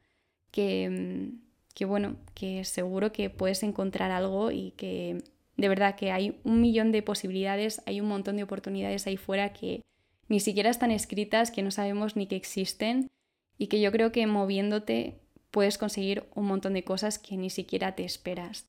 que, 0.50 0.90
mm, 0.90 1.42
que 1.74 1.84
bueno, 1.84 2.16
que 2.36 2.64
seguro 2.64 3.12
que 3.12 3.30
puedes 3.30 3.64
encontrar 3.64 4.12
algo 4.12 4.50
y 4.52 4.72
que 4.78 5.18
de 5.56 5.70
verdad 5.70 5.96
que 5.96 6.12
hay 6.12 6.40
un 6.44 6.62
millón 6.62 6.92
de 6.92 7.04
posibilidades, 7.04 7.82
hay 7.86 8.02
un 8.02 8.08
montón 8.08 8.38
de 8.38 8.44
oportunidades 8.44 9.06
ahí 9.08 9.18
fuera 9.18 9.54
que 9.54 9.82
ni 10.28 10.40
siquiera 10.40 10.70
están 10.70 10.92
escritas, 10.92 11.52
que 11.52 11.62
no 11.62 11.72
sabemos 11.72 12.16
ni 12.16 12.28
que 12.28 12.36
existen 12.36 13.12
y 13.58 13.68
que 13.68 13.80
yo 13.82 13.92
creo 13.92 14.12
que 14.12 14.26
moviéndote 14.26 15.20
puedes 15.52 15.78
conseguir 15.78 16.26
un 16.34 16.48
montón 16.48 16.74
de 16.74 16.84
cosas 16.84 17.20
que 17.20 17.38
ni 17.38 17.50
siquiera 17.50 17.96
te 17.96 18.04
esperas. 18.04 18.66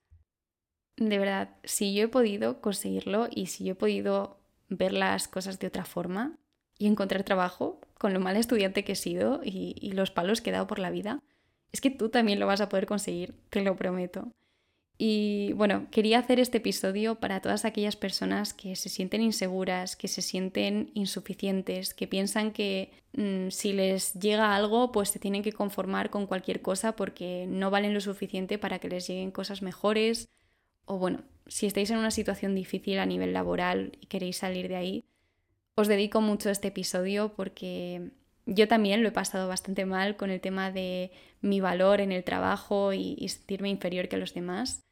De 0.97 1.19
verdad, 1.19 1.57
si 1.65 1.95
yo 1.95 2.05
he 2.05 2.09
podido 2.09 2.61
conseguirlo 2.61 3.29
y 3.31 3.47
si 3.47 3.65
yo 3.65 3.73
he 3.73 3.77
podido 3.77 4.39
ver 4.69 4.93
las 4.93 5.27
cosas 5.27 5.59
de 5.59 5.69
otra 5.69 5.85
forma 5.85 6.39
y 6.79 6.87
encontrar 6.87 7.25
trabajo 7.25 7.81
con 7.99 8.13
lo 8.13 8.21
mal 8.21 8.37
estudiante 8.37 8.85
que 8.85 8.93
he 8.93 8.97
sido 8.97 9.41
y, 9.43 9.75
y 9.81 9.93
los 9.93 10.11
palos 10.11 10.41
que 10.41 10.51
he 10.51 10.53
dado 10.53 10.67
por 10.67 10.79
la 10.79 10.91
vida, 10.91 11.23
es 11.73 11.81
que 11.81 11.91
tú 11.91 12.11
también 12.11 12.39
lo 12.39 12.47
vas 12.47 12.61
a 12.61 12.69
poder 12.69 12.87
conseguir, 12.87 13.35
te 13.51 13.63
lo 13.63 13.75
prometo. 13.75 14.31
Y 14.97 15.53
bueno, 15.55 15.89
quería 15.91 16.21
hacer 16.21 16.39
este 16.39 16.59
episodio 16.59 17.17
para 17.17 17.41
todas 17.41 17.65
aquellas 17.65 17.97
personas 17.97 18.55
que 18.55 18.77
se 18.77 18.89
sienten 18.89 19.23
inseguras, 19.23 19.97
que 19.97 20.07
se 20.07 20.23
sienten 20.23 20.91
insuficientes, 20.95 21.95
que 21.95 22.07
piensan 22.07 22.53
que 22.53 22.93
mm, 23.13 23.49
si 23.51 23.73
les 23.73 24.15
llega 24.15 24.55
algo, 24.55 24.93
pues 24.93 25.09
se 25.09 25.19
tienen 25.19 25.43
que 25.43 25.53
conformar 25.53 26.11
con 26.11 26.27
cualquier 26.27 26.63
cosa 26.63 26.95
porque 26.95 27.47
no 27.49 27.71
valen 27.71 27.93
lo 27.93 28.01
suficiente 28.01 28.57
para 28.57 28.79
que 28.79 28.89
les 28.89 29.09
lleguen 29.09 29.33
cosas 29.33 29.63
mejores. 29.63 30.29
O 30.85 30.99
bueno, 30.99 31.25
si 31.49 31.67
estáis 31.67 31.91
en 31.91 31.99
una 31.99 32.13
situación 32.13 32.55
difícil 32.55 32.99
a 33.01 33.07
nivel 33.07 33.33
laboral 33.33 33.99
y 34.01 34.07
queréis 34.07 34.37
salir 34.37 34.69
de 34.69 34.77
ahí, 34.77 35.05
os 35.75 35.89
dedico 35.89 36.21
mucho 36.21 36.51
a 36.51 36.53
este 36.53 36.69
episodio 36.69 37.35
porque 37.35 38.11
yo 38.47 38.69
también 38.69 39.03
lo 39.03 39.09
he 39.09 39.13
pasado 39.13 39.49
bastante 39.49 39.87
mal 39.87 40.17
con 40.17 40.31
el 40.31 40.41
tema 40.41 40.71
de 40.71 41.11
mi 41.41 41.61
valor 41.61 42.01
en 42.01 42.13
el 42.13 42.25
trabajo 42.25 42.93
y, 42.93 43.29
sentirme 43.29 43.71
inferior 43.71 44.09
que 44.09 44.17
los 44.17 44.35
demás. 44.35 44.83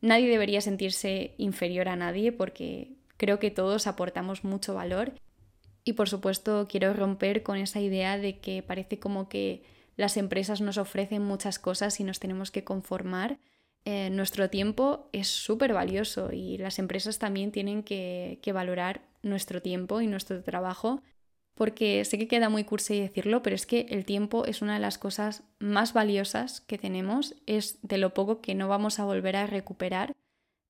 Nadie 0.00 0.28
debería 0.28 0.60
sentirse 0.60 1.34
inferior 1.36 1.88
a 1.88 1.96
nadie 1.96 2.32
porque 2.32 2.92
creo 3.16 3.38
que 3.38 3.50
todos 3.50 3.86
aportamos 3.86 4.44
mucho 4.44 4.74
valor. 4.74 5.12
Y 5.84 5.94
por 5.94 6.08
supuesto 6.08 6.66
quiero 6.68 6.92
romper 6.92 7.42
con 7.42 7.56
esa 7.56 7.80
idea 7.80 8.16
de 8.16 8.38
que 8.38 8.62
parece 8.62 8.98
como 8.98 9.28
que 9.28 9.62
las 9.96 10.16
empresas 10.16 10.60
nos 10.60 10.78
ofrecen 10.78 11.22
muchas 11.22 11.58
cosas 11.58 11.98
y 12.00 12.04
nos 12.04 12.20
tenemos 12.20 12.50
que 12.50 12.64
conformar. 12.64 13.38
Eh, 13.84 14.10
nuestro 14.10 14.50
tiempo 14.50 15.08
es 15.12 15.28
súper 15.28 15.72
valioso 15.72 16.32
y 16.32 16.58
las 16.58 16.78
empresas 16.78 17.18
también 17.18 17.50
tienen 17.50 17.82
que, 17.82 18.38
que 18.42 18.52
valorar 18.52 19.02
nuestro 19.22 19.60
tiempo 19.62 20.00
y 20.00 20.06
nuestro 20.06 20.42
trabajo 20.42 21.02
porque 21.60 22.06
sé 22.06 22.16
que 22.16 22.26
queda 22.26 22.48
muy 22.48 22.64
cursi 22.64 22.98
decirlo, 22.98 23.42
pero 23.42 23.54
es 23.54 23.66
que 23.66 23.84
el 23.90 24.06
tiempo 24.06 24.46
es 24.46 24.62
una 24.62 24.72
de 24.72 24.80
las 24.80 24.96
cosas 24.96 25.42
más 25.58 25.92
valiosas 25.92 26.62
que 26.62 26.78
tenemos, 26.78 27.34
es 27.44 27.78
de 27.82 27.98
lo 27.98 28.14
poco 28.14 28.40
que 28.40 28.54
no 28.54 28.66
vamos 28.66 28.98
a 28.98 29.04
volver 29.04 29.36
a 29.36 29.46
recuperar. 29.46 30.16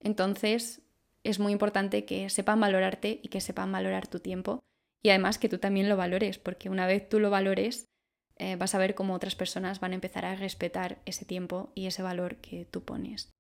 Entonces 0.01 0.83
es 1.23 1.39
muy 1.39 1.53
importante 1.53 2.05
que 2.05 2.29
sepan 2.29 2.59
valorarte 2.59 3.21
y 3.23 3.29
que 3.29 3.41
sepan 3.41 3.71
valorar 3.71 4.09
tu 4.09 4.19
tiempo 4.19 4.65
y 5.01 5.11
además 5.11 5.39
que 5.39 5.49
tú 5.49 5.59
también 5.59 5.89
lo 5.89 5.97
valores, 5.97 6.39
porque 6.39 6.69
una 6.69 6.89
vez 6.89 7.09
tú 7.09 7.21
lo 7.21 7.31
valores, 7.31 7.87
eh, 8.35 8.57
vas 8.57 8.75
a 8.75 8.79
ver 8.79 8.97
cómo 8.97 9.15
otras 9.15 9.37
personas 9.37 9.79
van 9.79 9.93
a 9.93 9.95
empezar 9.95 10.25
a 10.25 10.35
respetar 10.35 10.99
ese 11.05 11.25
tiempo 11.25 11.71
y 11.77 11.87
ese 11.87 12.03
valor 12.03 12.39
que 12.39 12.65
tú 12.65 12.83
pones. 12.83 13.31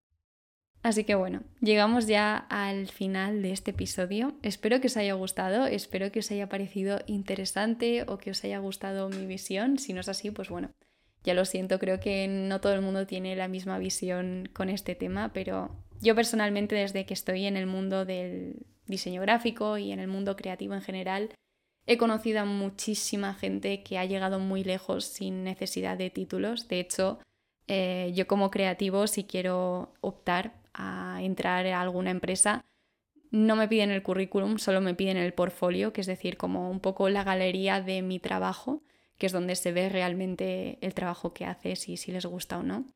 Así 0.82 1.04
que 1.04 1.14
bueno, 1.14 1.42
llegamos 1.60 2.06
ya 2.06 2.36
al 2.48 2.88
final 2.88 3.42
de 3.42 3.52
este 3.52 3.72
episodio. 3.72 4.34
Espero 4.42 4.80
que 4.80 4.86
os 4.86 4.96
haya 4.96 5.12
gustado, 5.12 5.66
espero 5.66 6.10
que 6.10 6.20
os 6.20 6.30
haya 6.30 6.48
parecido 6.48 7.00
interesante 7.06 8.04
o 8.08 8.16
que 8.16 8.30
os 8.30 8.42
haya 8.44 8.58
gustado 8.58 9.10
mi 9.10 9.26
visión. 9.26 9.78
Si 9.78 9.92
no 9.92 10.00
es 10.00 10.08
así, 10.08 10.30
pues 10.30 10.48
bueno, 10.48 10.70
ya 11.22 11.34
lo 11.34 11.44
siento, 11.44 11.78
creo 11.78 12.00
que 12.00 12.26
no 12.28 12.62
todo 12.62 12.72
el 12.72 12.80
mundo 12.80 13.06
tiene 13.06 13.36
la 13.36 13.46
misma 13.46 13.78
visión 13.78 14.48
con 14.54 14.70
este 14.70 14.94
tema, 14.94 15.32
pero 15.34 15.70
yo 16.00 16.14
personalmente 16.14 16.74
desde 16.76 17.04
que 17.04 17.12
estoy 17.12 17.44
en 17.44 17.58
el 17.58 17.66
mundo 17.66 18.06
del 18.06 18.64
diseño 18.86 19.20
gráfico 19.20 19.76
y 19.76 19.92
en 19.92 20.00
el 20.00 20.08
mundo 20.08 20.34
creativo 20.34 20.74
en 20.74 20.80
general, 20.80 21.30
he 21.86 21.98
conocido 21.98 22.40
a 22.40 22.44
muchísima 22.46 23.34
gente 23.34 23.82
que 23.82 23.98
ha 23.98 24.06
llegado 24.06 24.38
muy 24.38 24.64
lejos 24.64 25.04
sin 25.04 25.44
necesidad 25.44 25.98
de 25.98 26.08
títulos. 26.08 26.68
De 26.68 26.80
hecho, 26.80 27.18
eh, 27.68 28.12
yo 28.14 28.26
como 28.26 28.50
creativo, 28.50 29.06
si 29.06 29.24
quiero 29.24 29.92
optar 30.00 30.59
a 30.80 31.22
entrar 31.22 31.66
a 31.66 31.80
alguna 31.80 32.10
empresa, 32.10 32.64
no 33.30 33.54
me 33.54 33.68
piden 33.68 33.90
el 33.90 34.02
currículum, 34.02 34.58
solo 34.58 34.80
me 34.80 34.94
piden 34.94 35.16
el 35.16 35.32
portfolio, 35.32 35.92
que 35.92 36.00
es 36.00 36.06
decir, 36.06 36.36
como 36.36 36.70
un 36.70 36.80
poco 36.80 37.08
la 37.08 37.22
galería 37.22 37.80
de 37.80 38.02
mi 38.02 38.18
trabajo, 38.18 38.82
que 39.18 39.26
es 39.26 39.32
donde 39.32 39.54
se 39.54 39.72
ve 39.72 39.88
realmente 39.88 40.78
el 40.80 40.94
trabajo 40.94 41.32
que 41.32 41.44
haces 41.44 41.88
y 41.88 41.96
si 41.96 42.10
les 42.10 42.26
gusta 42.26 42.58
o 42.58 42.62
no. 42.62 42.86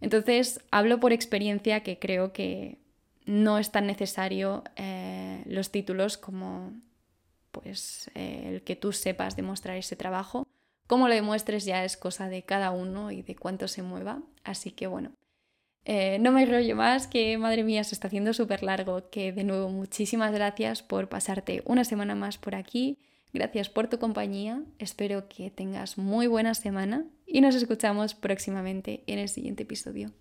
Entonces, 0.00 0.60
hablo 0.70 1.00
por 1.00 1.12
experiencia 1.12 1.82
que 1.82 1.98
creo 1.98 2.32
que 2.32 2.78
no 3.24 3.58
es 3.58 3.70
tan 3.70 3.86
necesario 3.86 4.64
eh, 4.76 5.42
los 5.46 5.70
títulos 5.70 6.18
como 6.18 6.72
pues 7.52 8.10
eh, 8.14 8.50
el 8.52 8.62
que 8.62 8.76
tú 8.76 8.92
sepas 8.92 9.36
demostrar 9.36 9.76
ese 9.76 9.96
trabajo. 9.96 10.46
Cómo 10.86 11.08
lo 11.08 11.14
demuestres 11.14 11.64
ya 11.64 11.84
es 11.84 11.96
cosa 11.96 12.28
de 12.28 12.42
cada 12.42 12.72
uno 12.72 13.12
y 13.12 13.22
de 13.22 13.36
cuánto 13.36 13.68
se 13.68 13.82
mueva. 13.82 14.20
Así 14.42 14.72
que 14.72 14.88
bueno, 14.88 15.12
eh, 15.84 16.18
no 16.18 16.32
me 16.32 16.46
rollo 16.46 16.74
más, 16.74 17.06
que 17.06 17.36
madre 17.36 17.62
mía, 17.62 17.84
se 17.84 17.94
está 17.94 18.08
haciendo 18.08 18.32
súper 18.32 18.62
largo, 18.62 19.10
que 19.10 19.32
de 19.32 19.44
nuevo 19.44 19.68
muchísimas 19.68 20.32
gracias 20.32 20.82
por 20.82 21.08
pasarte 21.08 21.62
una 21.66 21.84
semana 21.84 22.14
más 22.14 22.38
por 22.38 22.54
aquí, 22.54 22.96
gracias 23.34 23.68
por 23.68 23.88
tu 23.88 23.98
compañía, 23.98 24.62
espero 24.78 25.28
que 25.28 25.50
tengas 25.50 25.98
muy 25.98 26.26
buena 26.26 26.54
semana 26.54 27.04
y 27.26 27.42
nos 27.42 27.54
escuchamos 27.54 28.14
próximamente 28.14 29.04
en 29.06 29.18
el 29.18 29.28
siguiente 29.28 29.64
episodio. 29.64 30.14